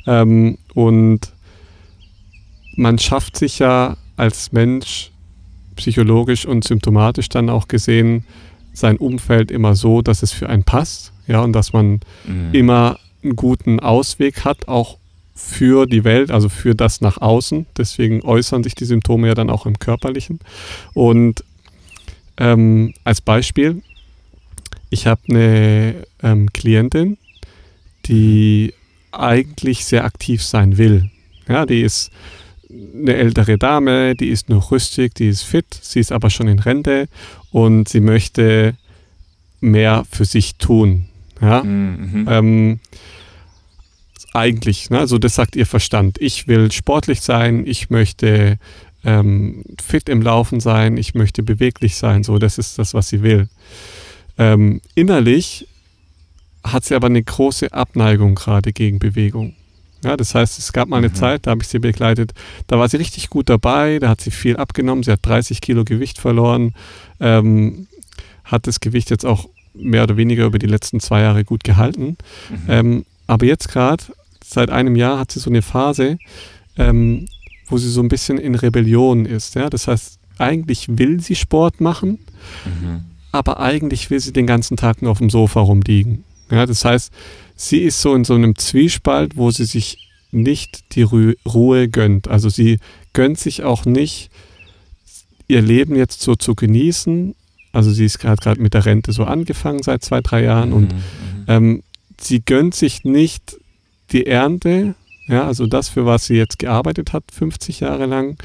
[0.07, 1.19] Ähm, und
[2.75, 5.11] man schafft sich ja als Mensch
[5.75, 8.25] psychologisch und symptomatisch dann auch gesehen
[8.73, 11.11] sein Umfeld immer so, dass es für einen passt.
[11.27, 12.49] Ja, und dass man mhm.
[12.51, 14.97] immer einen guten Ausweg hat, auch
[15.35, 17.65] für die Welt, also für das nach außen.
[17.77, 20.39] Deswegen äußern sich die Symptome ja dann auch im körperlichen.
[20.93, 21.43] Und
[22.37, 23.81] ähm, als Beispiel,
[24.89, 27.17] ich habe eine ähm, Klientin,
[28.05, 28.73] die
[29.11, 31.09] eigentlich sehr aktiv sein will.
[31.47, 32.11] Ja, die ist
[32.69, 36.59] eine ältere Dame, die ist noch rüstig, die ist fit, sie ist aber schon in
[36.59, 37.07] Rente
[37.51, 38.75] und sie möchte
[39.61, 41.05] mehr für sich tun.
[41.41, 41.63] Ja?
[41.63, 42.27] Mhm.
[42.29, 42.79] Ähm,
[44.35, 44.99] eigentlich, ne?
[44.99, 46.17] also das sagt ihr Verstand.
[46.19, 48.57] Ich will sportlich sein, ich möchte
[49.03, 53.21] ähm, fit im Laufen sein, ich möchte beweglich sein, so das ist das, was sie
[53.21, 53.47] will.
[54.37, 55.67] Ähm, innerlich
[56.63, 59.53] hat sie aber eine große Abneigung gerade gegen Bewegung.
[60.03, 61.15] Ja, das heißt, es gab mal eine mhm.
[61.15, 62.33] Zeit, da habe ich sie begleitet,
[62.67, 65.83] da war sie richtig gut dabei, da hat sie viel abgenommen, sie hat 30 Kilo
[65.83, 66.75] Gewicht verloren,
[67.19, 67.87] ähm,
[68.43, 72.17] hat das Gewicht jetzt auch mehr oder weniger über die letzten zwei Jahre gut gehalten.
[72.49, 72.57] Mhm.
[72.67, 74.03] Ähm, aber jetzt gerade
[74.47, 76.17] seit einem Jahr hat sie so eine Phase,
[76.77, 77.27] ähm,
[77.67, 79.55] wo sie so ein bisschen in Rebellion ist.
[79.55, 79.69] Ja?
[79.69, 82.19] Das heißt, eigentlich will sie Sport machen,
[82.65, 83.05] mhm.
[83.31, 86.23] aber eigentlich will sie den ganzen Tag nur auf dem Sofa rumliegen.
[86.51, 86.65] Ja?
[86.65, 87.11] Das heißt,
[87.55, 92.27] sie ist so in so einem Zwiespalt, wo sie sich nicht die Ru Ruhe gönnt.
[92.27, 92.79] Also sie
[93.13, 94.29] gönnt sich auch nicht,
[95.47, 97.35] ihr Leben jetzt so zu genießen.
[97.71, 100.75] Also sie ist gerade mit der Rente so angefangen seit zwei, drei Jahren mhm.
[100.75, 101.01] und mhm.
[101.47, 101.83] ähm,
[102.19, 103.57] sie gönnt sich nicht
[104.11, 104.95] die Ernte,
[105.27, 108.37] ja, also das, für was sie jetzt gearbeitet hat, 50 Jahre lang,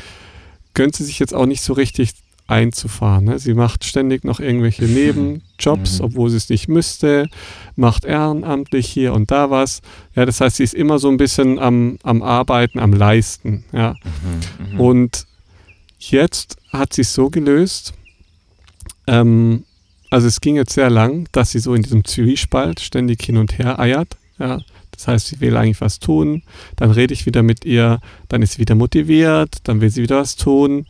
[0.74, 2.12] gönnt sie sich jetzt auch nicht so richtig
[2.50, 3.26] einzufahren.
[3.26, 3.38] Ne?
[3.38, 6.04] Sie macht ständig noch irgendwelche Nebenjobs, mhm.
[6.04, 7.28] obwohl sie es nicht müsste,
[7.76, 9.82] macht ehrenamtlich hier und da was.
[10.16, 13.64] Ja, das heißt, sie ist immer so ein bisschen am, am Arbeiten, am Leisten.
[13.72, 13.94] Ja.
[14.02, 14.80] Mhm, mh.
[14.80, 15.26] Und
[15.98, 17.94] jetzt hat sie es so gelöst,
[19.06, 19.64] ähm,
[20.10, 23.58] also es ging jetzt sehr lang, dass sie so in diesem Zwiespalt ständig hin und
[23.58, 24.16] her eiert.
[24.38, 24.60] Ja.
[25.00, 26.42] Das heißt, sie will eigentlich was tun,
[26.76, 30.18] dann rede ich wieder mit ihr, dann ist sie wieder motiviert, dann will sie wieder
[30.18, 30.84] was tun,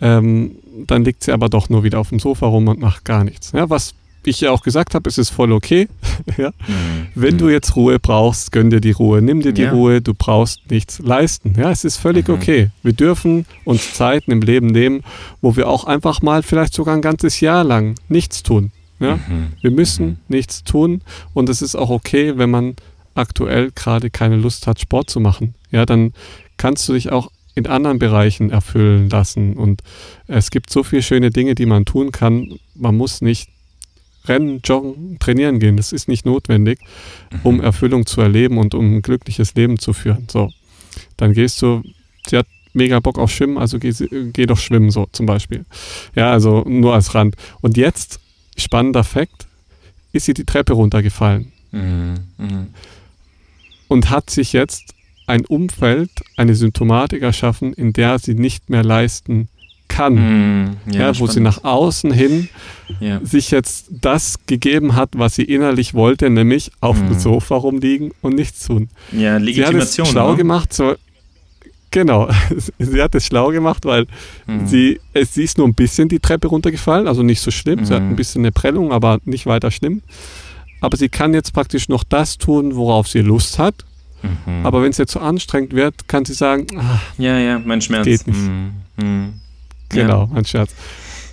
[0.00, 0.52] ähm,
[0.86, 3.50] dann liegt sie aber doch nur wieder auf dem Sofa rum und macht gar nichts.
[3.50, 5.88] Ja, was ich ja auch gesagt habe, ist es voll okay.
[6.36, 6.50] ja?
[6.50, 7.08] Mhm.
[7.16, 7.38] Wenn mhm.
[7.38, 9.72] du jetzt Ruhe brauchst, gönn dir die Ruhe, nimm dir die ja.
[9.72, 11.54] Ruhe, du brauchst nichts leisten.
[11.58, 12.34] Ja, es ist völlig mhm.
[12.34, 12.70] okay.
[12.84, 15.02] Wir dürfen uns Zeiten im Leben nehmen,
[15.40, 18.70] wo wir auch einfach mal vielleicht sogar ein ganzes Jahr lang nichts tun.
[19.00, 19.16] Ja?
[19.16, 19.52] Mhm.
[19.60, 20.16] Wir müssen mhm.
[20.28, 21.02] nichts tun
[21.34, 22.76] und es ist auch okay, wenn man
[23.18, 26.12] aktuell gerade keine Lust hat, Sport zu machen, ja, dann
[26.56, 29.54] kannst du dich auch in anderen Bereichen erfüllen lassen.
[29.54, 29.82] Und
[30.28, 32.58] es gibt so viele schöne Dinge, die man tun kann.
[32.74, 33.50] Man muss nicht
[34.26, 35.76] rennen, joggen, trainieren gehen.
[35.76, 36.78] Das ist nicht notwendig,
[37.42, 37.62] um mhm.
[37.62, 40.28] Erfüllung zu erleben und um ein glückliches Leben zu führen.
[40.30, 40.50] So,
[41.16, 41.82] dann gehst du,
[42.28, 43.92] sie hat mega Bock auf Schwimmen, also geh,
[44.32, 45.64] geh doch schwimmen, so zum Beispiel.
[46.14, 47.34] Ja, also nur als Rand.
[47.60, 48.20] Und jetzt,
[48.56, 49.48] spannender Fakt,
[50.12, 51.52] ist sie die Treppe runtergefallen.
[51.72, 52.14] Mhm.
[52.38, 52.68] Mhm
[53.88, 54.94] und hat sich jetzt
[55.26, 59.48] ein Umfeld, eine Symptomatik erschaffen, in der sie nicht mehr leisten
[59.88, 60.14] kann.
[60.14, 60.76] Mhm.
[60.92, 61.32] Ja, wo spannend.
[61.32, 62.48] sie nach außen hin
[63.00, 63.20] Ja.
[63.24, 67.18] sich jetzt das gegeben hat, was sie innerlich wollte, nämlich auf dem Mhm.
[67.18, 68.88] Sofa rumliegen und nichts tun.
[69.12, 70.06] ja, Sie hat es Legitimation.
[70.06, 70.36] schlau ne?
[70.36, 70.94] gemacht, so
[71.90, 72.28] genau.
[72.78, 74.06] sie hat es schlau gemacht, weil
[74.46, 74.66] Mhm.
[74.66, 77.84] sie, es, sie ist nur ein bisschen die Treppe runtergefallen, also nicht so schlimm.
[77.84, 80.02] Sie hat ein bisschen eine Prellung, aber nicht weiter schlimm.
[80.80, 83.84] Aber sie kann jetzt praktisch noch das tun, worauf sie Lust hat.
[84.22, 84.64] Mhm.
[84.66, 88.04] Aber wenn es jetzt so anstrengend wird, kann sie sagen, ah, ja, ja, mein Schmerz.
[88.04, 88.38] Geht nicht.
[88.38, 88.72] Mhm.
[88.96, 89.34] Mhm.
[89.88, 90.74] genau, mein Scherz.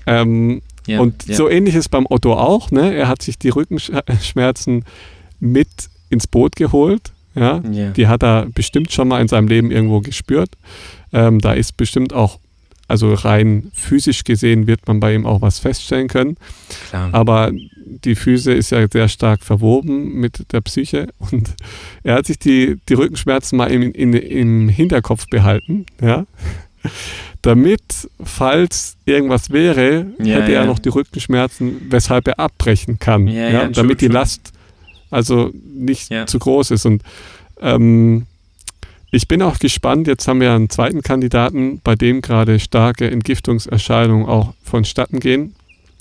[0.08, 1.00] Ähm, Ja.
[1.00, 1.36] und ja.
[1.36, 2.70] so ähnlich ist beim Otto auch.
[2.70, 2.94] Ne?
[2.94, 4.86] Er hat sich die Rückenschmerzen
[5.40, 5.68] mit
[6.10, 7.12] ins Boot geholt.
[7.34, 7.62] Ja?
[7.72, 7.90] Ja.
[7.90, 10.52] Die hat er bestimmt schon mal in seinem Leben irgendwo gespürt.
[11.12, 12.40] Ähm, da ist bestimmt auch,
[12.88, 16.38] also rein physisch gesehen, wird man bei ihm auch was feststellen können.
[16.90, 17.10] Klar.
[17.14, 17.52] Aber
[17.86, 21.56] die Füße ist ja sehr stark verwoben mit der Psyche und
[22.04, 26.26] er hat sich die, die Rückenschmerzen mal im, in, im Hinterkopf behalten, ja.
[27.42, 30.66] Damit, falls irgendwas wäre, Ja, hätte er ja.
[30.66, 33.28] noch die Rückenschmerzen, weshalb er abbrechen kann.
[33.28, 34.08] Ja, Ja, damit die.
[34.08, 34.52] Last
[35.12, 36.86] also nicht zu groß ist.
[36.86, 37.02] Und
[37.62, 38.26] ähm,
[39.12, 44.26] ich bin auch gespannt, jetzt haben wir einen zweiten Kandidaten, bei dem gerade starke Entgiftungserscheinungen
[44.26, 45.56] auch vonstatten gehen.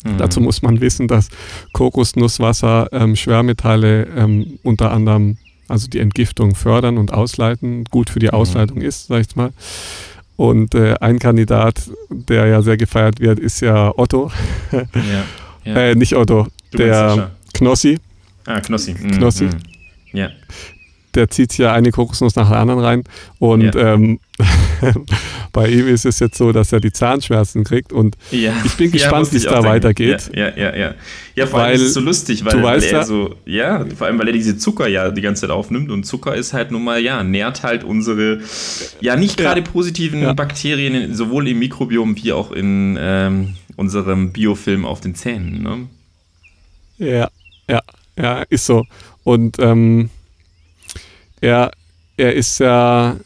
[0.04, 0.18] Mhm.
[0.18, 1.28] Dazu muss man wissen, dass
[1.72, 5.36] Kokosnusswasser ähm, Schwermetalle ähm, unter anderem,
[5.68, 8.32] also die Entgiftung fördern und ausleiten, gut für die Mhm.
[8.34, 9.50] Ausleitung ist, sag ich mal.
[10.36, 14.30] Und äh, ein Kandidat, der ja sehr gefeiert wird, ist ja Otto.
[14.72, 14.82] Ja.
[15.64, 15.74] ja.
[15.76, 17.30] Äh, nicht Otto, Du der.
[17.52, 17.98] Knossi.
[18.46, 18.94] Ah, Knossi.
[19.00, 19.12] Mhm.
[19.12, 19.44] Knossi.
[19.44, 19.50] mhm.
[20.12, 20.28] Ja.
[21.14, 23.04] Der zieht ja eine Kokosnuss nach der anderen rein.
[23.38, 23.94] Und Ja.
[23.94, 24.18] ähm,
[25.52, 27.92] bei ihm ist es jetzt so, dass er die Zahnschmerzen kriegt.
[27.92, 28.52] Und ja.
[28.64, 29.66] Ich bin gespannt, wie es da denken.
[29.68, 30.30] weitergeht.
[30.34, 30.94] Ja, ja, ja.
[31.36, 33.34] Ja, vor allem Weil ist es so lustig, weil, du weil weißt er ja- so,
[33.46, 36.52] ja, vor allem, weil er diese Zucker ja die ganze Zeit aufnimmt und Zucker ist
[36.52, 38.40] halt nun mal, ja, nährt halt unsere,
[39.00, 40.34] ja, nicht gerade positiven.
[40.36, 45.88] Bakterien, sowohl im Mikrobiom wie auch in ähm, unserem Biofilm auf den Zähnen, ne?
[46.98, 47.28] Ja,
[47.68, 47.80] ja,
[48.16, 48.84] ja, ist so.
[49.24, 50.10] Und ähm,
[51.44, 51.70] er,
[52.16, 53.16] er ist ja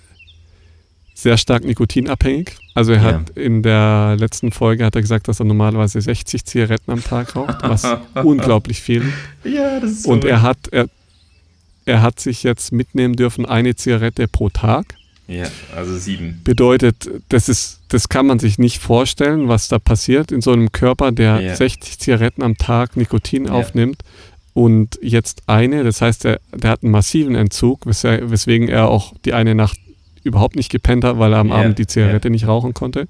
[1.14, 2.56] sehr stark nikotinabhängig.
[2.74, 6.92] Also er hat in der letzten Folge hat er gesagt, dass er normalerweise 60 Zigaretten
[6.92, 7.84] am Tag raucht, was
[8.22, 9.02] unglaublich viel.
[9.42, 10.86] Ja, das ist Und er hat, er,
[11.86, 14.94] er hat sich jetzt mitnehmen dürfen, eine Zigarette pro Tag.
[15.26, 15.46] Ja,
[15.76, 16.40] also sieben.
[16.44, 20.70] Bedeutet, das ist, das kann man sich nicht vorstellen, was da passiert in so einem
[20.72, 21.54] Körper, der Ja.
[21.56, 23.50] 60 Zigaretten am Tag Nikotin Ja.
[23.52, 24.02] aufnimmt
[24.58, 29.12] und jetzt eine, das heißt, der, der hat einen massiven Entzug, wes weswegen er auch
[29.24, 29.78] die eine Nacht
[30.24, 33.06] überhaupt nicht gepennt hat, weil er am Ja, Abend die Zigarette nicht rauchen konnte.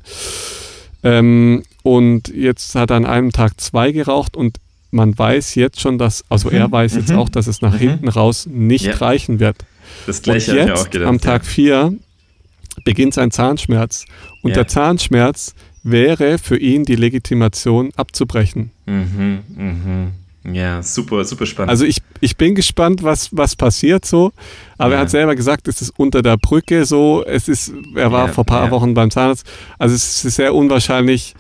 [1.03, 4.59] Ähm, und jetzt hat er an einem Tag zwei geraucht und
[4.91, 7.79] man weiß jetzt schon, dass, also er weiß jetzt mhm, auch, dass es nach mhm.
[7.79, 8.97] hinten raus nicht Ja.
[8.97, 9.57] reichen wird.
[10.07, 11.09] Das Und gleiche auch jetzt, gedacht.
[11.09, 11.95] am Tag 4,
[12.85, 14.05] beginnt sein Zahnschmerz.
[14.43, 14.57] Und Ja.
[14.57, 18.71] der Zahnschmerz wäre für ihn die Legitimation abzubrechen.
[18.87, 18.93] ja.
[18.93, 20.13] Mhm, mhm.
[20.45, 21.71] Ja, super, super spannend.
[21.71, 24.33] Also ich, ich bin gespannt, was, was passiert so.
[24.79, 24.97] Aber Ja.
[24.97, 27.25] er hat selber gesagt, es ist unter der Brücke so.
[27.27, 28.71] Es ist, er war Ja, vor ein paar ja.
[28.71, 29.45] Wochen beim Zahnarzt.
[29.79, 31.35] Also es ist sehr unwahrscheinlich,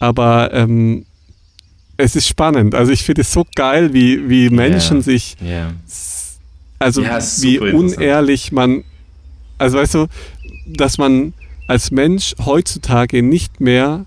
[0.00, 1.06] aber ähm,
[1.96, 2.74] es ist spannend.
[2.74, 5.72] Also ich finde es so geil, wie, wie Menschen sich ja.
[6.78, 8.84] Also wie unehrlich man,
[9.58, 10.06] also weißt du,
[10.66, 11.34] dass man
[11.66, 14.06] als Mensch heutzutage nicht mehr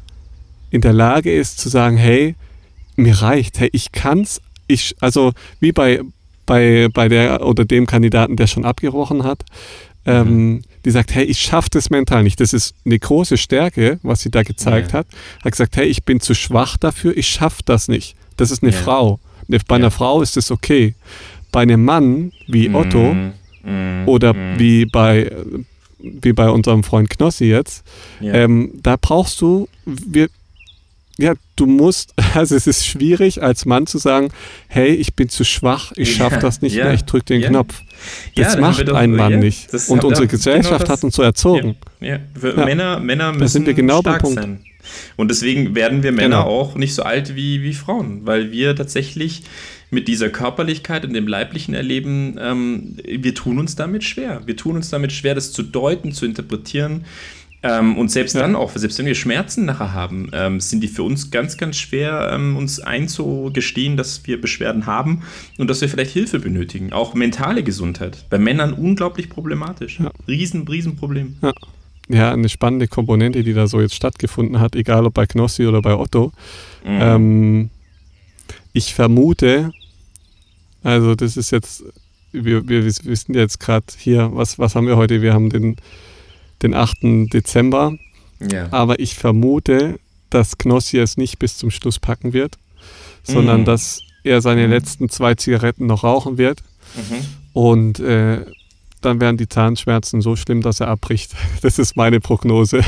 [0.72, 2.36] in der Lage ist zu sagen, hey,
[2.96, 6.02] mir reicht, hey, ich kann's, ich, also wie bei,
[6.46, 9.44] bei, bei der oder dem Kandidaten, der schon abgebrochen hat,
[10.06, 12.40] ähm, die sagt, hey, ich schaffe das mental nicht.
[12.42, 15.00] Das ist eine große Stärke, was sie da gezeigt Ja.
[15.00, 15.08] hat.
[15.44, 18.16] Hat gesagt, hey, ich bin zu schwach dafür, ich schaffe das nicht.
[18.36, 18.78] Das ist eine Ja.
[18.80, 19.20] Frau.
[19.48, 19.90] Ne- Bei einer Ja.
[19.92, 20.96] Frau ist das okay.
[21.54, 23.32] Bei einem Mann wie Otto Mhm,
[23.64, 24.60] mhm, oder mhm.
[24.60, 25.32] wie bei
[26.00, 27.86] wie bei unserem Freund Knossi jetzt,
[28.22, 30.28] ähm, da brauchst du, wir,
[31.18, 34.30] ja, du musst, also es ist schwierig als Mann zu sagen,
[34.68, 37.42] hey, ich bin zu schwach, ich schaffe Ja, das nicht ja, mehr, ich drücke den
[37.42, 37.50] ja.
[37.50, 37.82] Knopf.
[38.36, 39.70] Ja, Das da haben macht doch- ein Mann ja, nicht.
[39.90, 41.76] Und unsere da- Gesellschaft genau hat uns so erzogen.
[42.00, 42.08] Ja,
[42.42, 42.50] ja.
[42.58, 42.66] Ja.
[42.66, 44.42] Männer, Männer müssen Da sind wir genau stark Punkt.
[44.42, 44.60] sein.
[45.16, 46.50] Und deswegen werden wir Männer Genau.
[46.50, 49.44] auch nicht so alt wie, wie Frauen, weil wir tatsächlich
[49.92, 54.42] mit dieser Körperlichkeit und dem leiblichen Erleben, ähm, wir tun uns damit schwer.
[54.46, 57.06] Wir tun uns damit schwer, das zu deuten, zu interpretieren.
[57.64, 58.42] Ähm, und selbst Ja.
[58.42, 61.78] dann auch, selbst wenn wir Schmerzen nachher haben, ähm, sind die für uns ganz, ganz
[61.78, 65.24] schwer, ähm, uns einzugestehen, dass wir Beschwerden haben
[65.58, 66.92] und dass wir vielleicht Hilfe benötigen.
[66.92, 68.26] Auch mentale Gesundheit.
[68.30, 70.00] Bei Männern unglaublich problematisch.
[70.00, 70.12] Ja.
[70.28, 71.38] Riesen, Riesenproblem.
[72.10, 75.82] Ja, eine spannende Komponente, die da so jetzt stattgefunden hat, egal ob bei Knossi oder
[75.82, 76.34] bei Otto.
[76.84, 77.00] Mhm.
[77.02, 77.70] Ähm,
[78.74, 79.72] ich vermute,
[80.84, 81.84] also das ist jetzt,
[82.34, 85.22] wir, wir wissen jetzt gerade hier, was, was haben wir heute?
[85.22, 85.78] Wir haben den,
[86.62, 86.98] den 8.
[87.34, 87.98] Dezember,
[88.52, 88.68] ja.
[88.72, 90.00] aber ich vermute,
[90.30, 92.58] dass Knossi es nicht bis zum Schluss packen wird,
[93.24, 93.66] sondern Mm.
[93.66, 96.60] dass er seine letzten zwei Zigaretten noch rauchen wird.
[96.96, 97.26] Mhm.
[97.54, 98.46] Und äh,
[99.02, 101.32] dann werden die Zahnschmerzen so schlimm, dass er abbricht.
[101.62, 102.82] Das ist meine Prognose.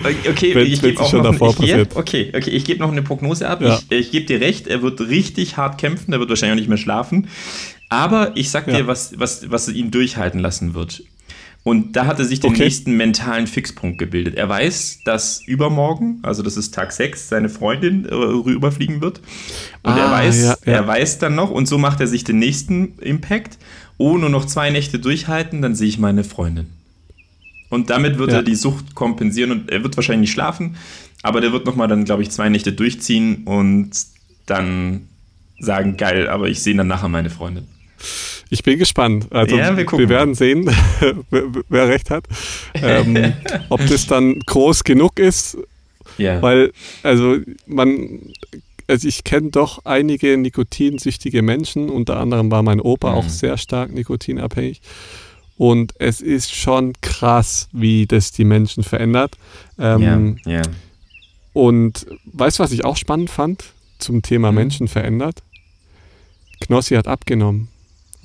[0.00, 1.96] Okay, Wenn- ich gebe auch schon noch, davor ich, passiert.
[1.96, 3.60] okay, okay, ich gebe noch eine Prognose ab.
[3.62, 3.78] Ja.
[3.90, 6.68] Ich, ich gebe dir recht, er wird richtig hart kämpfen, er wird wahrscheinlich auch nicht
[6.68, 7.28] mehr schlafen.
[7.88, 8.76] Aber ich sag Ja.
[8.78, 11.02] dir, was, was, was ihn durchhalten lassen wird.
[11.64, 12.64] Und da hat er sich den Okay.
[12.64, 14.36] nächsten mentalen Fixpunkt gebildet.
[14.36, 19.20] Er weiß, dass übermorgen, also das ist Tag 6, seine Freundin äh, rüberfliegen wird.
[19.82, 20.72] Und er Ah, weiß, ja, ja.
[20.72, 23.58] er weiß dann noch, und so macht er sich den nächsten Impact.
[23.98, 26.66] Oh, nur noch zwei Nächte durchhalten, dann sehe ich meine Freundin.
[27.68, 28.38] Und damit wird Ja.
[28.38, 30.76] er die Sucht kompensieren und er wird wahrscheinlich nicht schlafen,
[31.22, 33.90] aber der wird nochmal dann, glaube ich, zwei Nächte durchziehen und
[34.46, 35.02] dann
[35.58, 37.66] sagen, geil, aber ich sehe dann nachher meine Freundin.
[38.50, 39.26] Ich bin gespannt.
[39.30, 40.70] Also Ja, wir wir, werden sehen,
[41.30, 42.24] wer, wer recht hat.
[42.74, 43.32] Ähm,
[43.68, 45.58] ob das dann groß genug ist,
[46.16, 46.40] Ja.
[46.40, 46.72] weil,
[47.02, 47.36] also
[47.66, 48.20] man,
[48.86, 53.16] also ich kenne doch einige nikotinsüchtige Menschen, unter anderem war mein Opa Mhm.
[53.18, 54.80] auch sehr stark nikotinabhängig.
[55.58, 59.36] Und es ist schon krass, wie das die Menschen verändert.
[59.78, 60.62] Ähm, ja, ja.
[61.52, 63.64] Und weißt du, was ich auch spannend fand
[63.98, 64.56] zum Thema Mhm.
[64.56, 65.42] Menschen verändert?
[66.60, 67.68] Knossi hat abgenommen.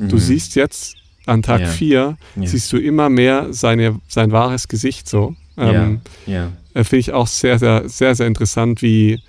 [0.09, 0.19] Du Mhm.
[0.19, 0.95] siehst jetzt
[1.25, 1.67] an Tag Ja.
[1.67, 2.47] 4, Ja.
[2.47, 5.35] siehst du immer mehr seine, sein wahres Gesicht so.
[5.57, 6.51] Ähm, ja, ja.
[6.73, 9.19] äh, Finde ich auch sehr, sehr, sehr, sehr interessant, wie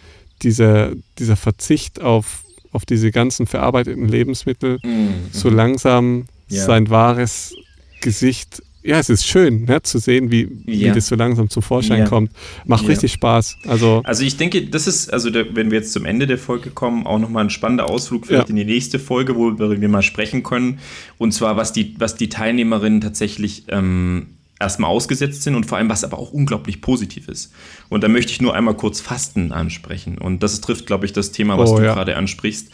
[0.42, 5.14] dieser, dieser Verzicht auf, auf diese ganzen verarbeiteten Lebensmittel Mhm.
[5.32, 7.54] so langsam sein wahres
[8.00, 8.62] Gesicht.
[8.84, 10.94] Ja, es ist schön ne, zu sehen, wie, wie Ja.
[10.94, 12.06] das so langsam zum Vorschein Ja.
[12.06, 12.30] kommt.
[12.66, 12.90] Macht Ja.
[12.90, 13.56] richtig Spaß.
[13.66, 16.68] Also, Also ich denke, das ist, also der, wenn wir jetzt zum Ende der Folge
[16.70, 20.42] kommen, auch nochmal ein spannender Ausflug vielleicht in die nächste Folge, worüber wir mal sprechen
[20.42, 20.80] können.
[21.16, 24.26] Und zwar, was die, was die Teilnehmerinnen tatsächlich ähm,
[24.60, 27.52] erstmal ausgesetzt sind und vor allem, was aber auch unglaublich positiv ist.
[27.88, 30.18] Und da möchte ich nur einmal kurz Fasten ansprechen.
[30.18, 31.94] Und das trifft, glaube ich, das Thema, was Oh, du ja.
[31.94, 32.68] gerade ansprichst.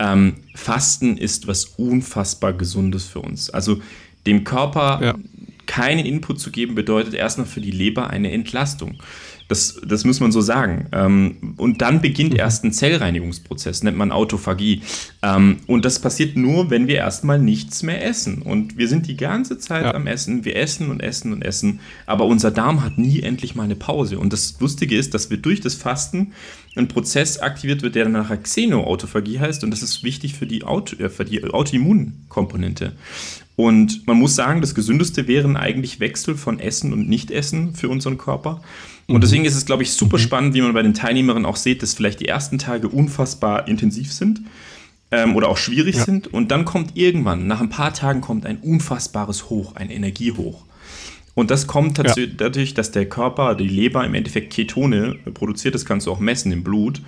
[0.00, 3.48] Ähm, Fasten ist was unfassbar Gesundes für uns.
[3.48, 3.80] Also
[4.26, 5.14] dem Körper Ja.
[5.66, 8.98] Keinen Input zu geben, bedeutet erstmal für die Leber eine Entlastung.
[9.48, 10.86] Das, das muss man so sagen.
[10.92, 14.80] Ähm, und dann beginnt erst ein Zellreinigungsprozess, nennt man Autophagie.
[15.22, 18.40] Ähm, und das passiert nur, wenn wir erstmal nichts mehr essen.
[18.40, 19.94] Und wir sind die ganze Zeit Ja.
[19.94, 20.46] am Essen.
[20.46, 21.80] Wir essen und essen und essen.
[22.06, 24.18] Aber unser Darm hat nie endlich mal eine Pause.
[24.18, 26.32] Und das Lustige ist, dass wir durch das Fasten
[26.74, 29.64] ein Prozess aktiviert wird, der dann nachher Xenoautophagie heißt.
[29.64, 32.92] Und das ist wichtig für die, Auto, äh, für die Autoimmunkomponente.
[33.62, 38.18] Und man muss sagen, das Gesündeste wären eigentlich Wechsel von Essen und Nicht-Essen für unseren
[38.18, 38.60] Körper.
[39.06, 41.80] Und deswegen ist es, glaube ich, super spannend, wie man bei den Teilnehmerinnen auch sieht,
[41.82, 44.40] dass vielleicht die ersten Tage unfassbar intensiv sind
[45.12, 46.04] ähm, oder auch schwierig Ja.
[46.04, 46.26] sind.
[46.32, 50.64] Und dann kommt irgendwann, nach ein paar Tagen, kommt ein unfassbares Hoch, ein Energiehoch.
[51.34, 52.14] Und das kommt Ja.
[52.36, 56.50] dadurch, dass der Körper, die Leber im Endeffekt Ketone produziert, das kannst du auch messen
[56.50, 57.00] im Blut.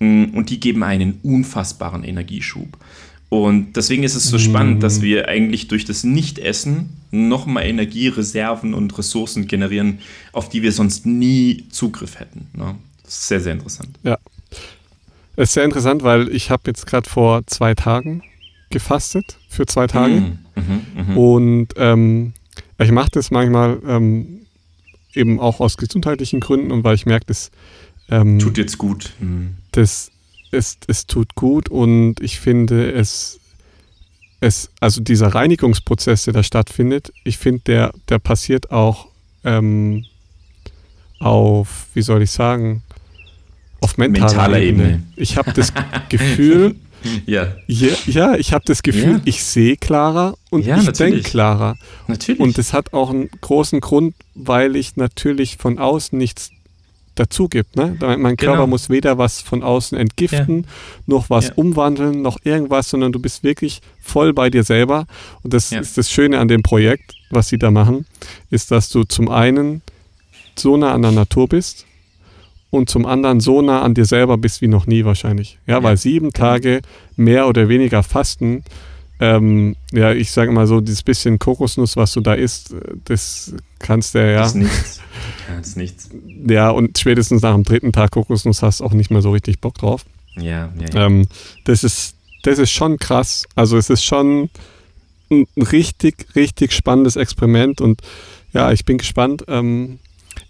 [0.00, 2.76] Mm, Und die geben einen unfassbaren Energieschub.
[3.28, 8.96] Und deswegen ist es so spannend, dass wir eigentlich durch das Nichtessen nochmal Energiereserven und
[8.96, 9.98] Ressourcen generieren,
[10.32, 12.46] auf die wir sonst nie Zugriff hätten.
[12.52, 12.76] Ne?
[13.02, 13.98] Das ist sehr, sehr interessant.
[14.02, 14.18] ja.
[15.36, 18.22] Es ist sehr interessant, weil ich habe jetzt gerade vor zwei Tagen
[18.70, 20.14] gefastet, für zwei Tage.
[20.14, 21.18] Mhm, mhm, mhm.
[21.18, 22.32] Und ähm,
[22.78, 24.46] ich mache das manchmal ähm,
[25.12, 27.50] eben auch aus gesundheitlichen Gründen und weil ich merke, dass
[28.10, 29.12] ähm, Tut jetzt gut.
[29.18, 29.56] Mhm.
[29.72, 30.10] das
[30.54, 33.40] es, es tut gut und ich finde es,
[34.40, 39.08] es also dieser Reinigungsprozess, der da stattfindet, ich finde, der, der passiert auch
[39.44, 40.04] ähm,
[41.18, 42.82] auf, wie soll ich sagen,
[43.80, 44.84] auf mentaler, Mentaler Ebene.
[44.84, 45.02] Ebene.
[45.16, 45.72] Ich habe das
[46.08, 46.76] Gefühl,
[47.26, 49.20] Ja, ja, ja ich habe das Gefühl, Ja.
[49.24, 51.76] ich sehe klarer und Ja, ich denke klarer.
[52.06, 52.40] natürlich.
[52.40, 56.50] Und das hat auch einen großen Grund, weil ich natürlich von außen nichts
[57.14, 57.76] dazu gibt.
[57.76, 57.96] Ne?
[58.18, 58.66] Mein Körper Genau.
[58.66, 60.66] muss weder was von außen entgiften,
[61.06, 61.52] noch was Ja.
[61.56, 65.06] umwandeln, noch irgendwas, sondern du bist wirklich voll bei dir selber.
[65.42, 65.80] Und das Ja.
[65.80, 68.06] ist das Schöne an dem Projekt, was sie da machen,
[68.50, 69.82] ist, dass du zum einen
[70.56, 71.84] so nah an der Natur bist
[72.70, 75.58] und zum anderen so nah an dir selber bist wie noch nie wahrscheinlich.
[75.66, 76.46] Ja, Ja, weil sieben genau.
[76.46, 76.80] Tage
[77.16, 78.64] mehr oder weniger fasten,
[79.20, 83.54] ähm, ja, ich sage mal so, dieses bisschen Kokosnuss, was du da isst, äh, das
[83.78, 85.00] kannst du ja, Das ist nichts.
[85.48, 86.10] Ja, das ist nichts.
[86.48, 89.60] ja, und spätestens nach dem dritten Tag Kokosnuss hast du auch nicht mehr so richtig
[89.60, 90.04] Bock drauf.
[90.36, 91.06] Ja, ja, ja.
[91.06, 91.28] Ähm,
[91.64, 93.44] das ist, das ist schon krass.
[93.54, 94.50] Also es ist schon
[95.30, 98.00] ein richtig, richtig spannendes Experiment und
[98.52, 99.44] ja, ich bin gespannt.
[99.48, 99.98] Ähm,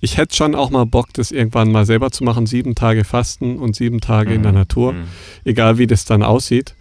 [0.01, 2.47] ich hätte schon auch mal Bock, das irgendwann mal selber zu machen.
[2.47, 4.93] Sieben Tage Fasten und sieben Tage in der Mhm, Natur.
[4.95, 5.05] mhm.
[5.45, 6.75] Egal wie das dann aussieht.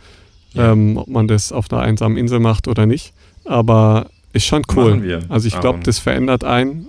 [0.54, 0.72] Ja.
[0.72, 3.14] Ähm, ob man das auf einer einsamen Insel macht oder nicht.
[3.45, 4.91] Aber ist schon cool.
[4.91, 6.88] Machen wir, Also ich glaube, das verändert einen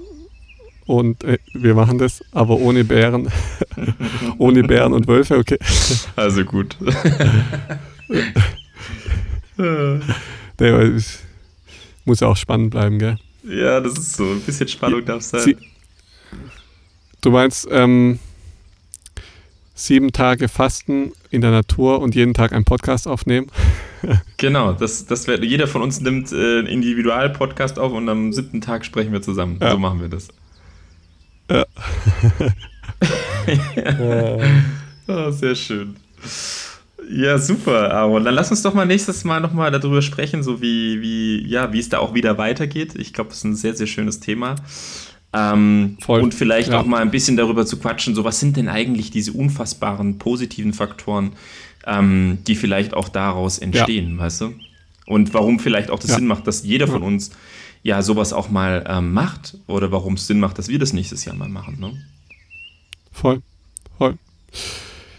[0.86, 3.30] und äh, wir machen das, aber ohne Bären.
[4.38, 5.58] ohne Bären und Wölfe, okay.
[6.16, 6.76] Also gut.
[9.56, 11.00] nee,
[12.04, 13.18] muss auch spannend bleiben, gell?
[13.44, 14.24] Ja, das ist so.
[14.24, 15.40] Ein bisschen Spannung darf sein.
[15.40, 15.56] Sie,
[17.20, 18.18] du meinst, ähm,
[19.74, 23.48] sieben Tage Fasten in der Natur und jeden Tag einen Podcast aufnehmen?
[24.36, 28.60] genau, das, das wär, jeder von uns nimmt äh, einen Individual-Podcast auf und am siebten
[28.60, 29.58] Tag sprechen wir zusammen.
[29.60, 29.72] Ja.
[29.72, 30.28] So machen wir das.
[31.50, 31.66] Ja.
[35.08, 35.96] oh, sehr schön.
[37.10, 38.24] Ja, super, Aaron.
[38.24, 41.78] Dann lass uns doch mal nächstes Mal nochmal darüber sprechen, so wie, wie, ja, wie
[41.78, 42.94] es da auch wieder weitergeht.
[42.96, 44.54] Ich glaube, das ist ein sehr, sehr schönes Thema.
[45.34, 46.80] Ähm, und vielleicht ja.
[46.80, 50.72] auch mal ein bisschen darüber zu quatschen, so was sind denn eigentlich diese unfassbaren positiven
[50.72, 51.32] Faktoren,
[51.86, 54.18] ähm, die vielleicht auch daraus entstehen, ja.
[54.18, 54.54] weißt du?
[55.06, 56.16] Und warum vielleicht auch das ja.
[56.16, 57.32] Sinn macht, dass jeder von uns
[57.82, 61.24] ja sowas auch mal ähm, macht oder warum es Sinn macht, dass wir das nächstes
[61.24, 61.78] Jahr mal machen.
[61.78, 61.92] Ne?
[63.12, 63.42] Voll,
[63.98, 64.16] voll.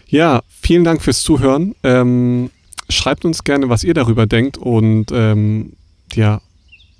[0.08, 1.74] Ja, vielen Dank fürs Zuhören.
[1.84, 2.50] Ähm,
[2.88, 5.74] schreibt uns gerne, was ihr darüber denkt und ähm,
[6.14, 6.40] ja,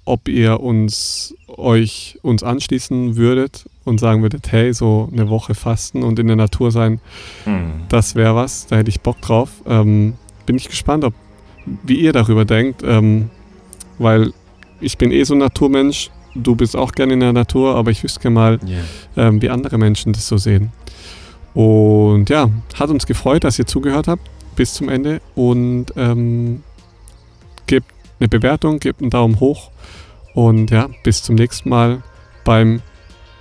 [0.07, 6.03] ob ihr uns euch uns anschließen würdet und sagen würdet, hey, so eine Woche fasten
[6.03, 7.01] und in der Natur sein,
[7.45, 7.83] mhm.
[7.89, 9.51] das wäre was, da hätte ich Bock drauf.
[9.67, 10.15] Ähm,
[10.47, 11.13] bin ich gespannt, ob
[11.83, 13.31] wie ihr darüber denkt, ähm,
[13.99, 14.33] weil
[14.81, 18.03] ich bin eh so ein Naturmensch, du bist auch gerne in der Natur, aber ich
[18.05, 19.29] wüsste gerne mal, yeah.
[19.29, 20.71] ähm, wie andere Menschen das so sehen.
[21.55, 24.23] Und ja, hat uns gefreut, dass ihr zugehört habt
[24.55, 26.63] bis zum Ende und ähm,
[27.67, 29.71] gebt eine Bewertung, gebt einen Daumen hoch
[30.35, 32.03] und ja, bis zum nächsten Mal
[32.45, 32.83] beim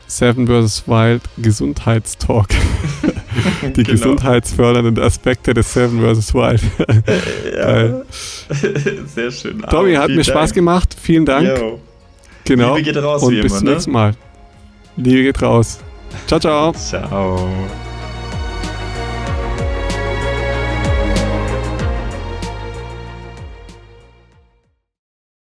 [0.07, 0.87] Seven vs.
[0.87, 2.49] Wild Gesundheitstalk.
[3.63, 3.91] Die genau.
[3.91, 6.33] gesundheitsfördernden Aspekte des Seven vs.
[6.33, 6.61] Wild.
[7.57, 8.01] ja.
[9.07, 9.61] Sehr schön.
[9.69, 10.25] Tommy, hat mir Dank.
[10.25, 10.95] Spaß gemacht.
[10.99, 11.47] Vielen Dank.
[11.47, 11.79] Yo.
[12.45, 12.75] Genau.
[12.75, 13.23] Liebe geht raus.
[13.23, 13.71] Und bis immer, zum ne?
[13.73, 14.13] nächsten Mal.
[14.97, 15.79] Liebe geht raus.
[16.27, 16.73] Ciao, ciao.
[16.73, 17.49] Ciao.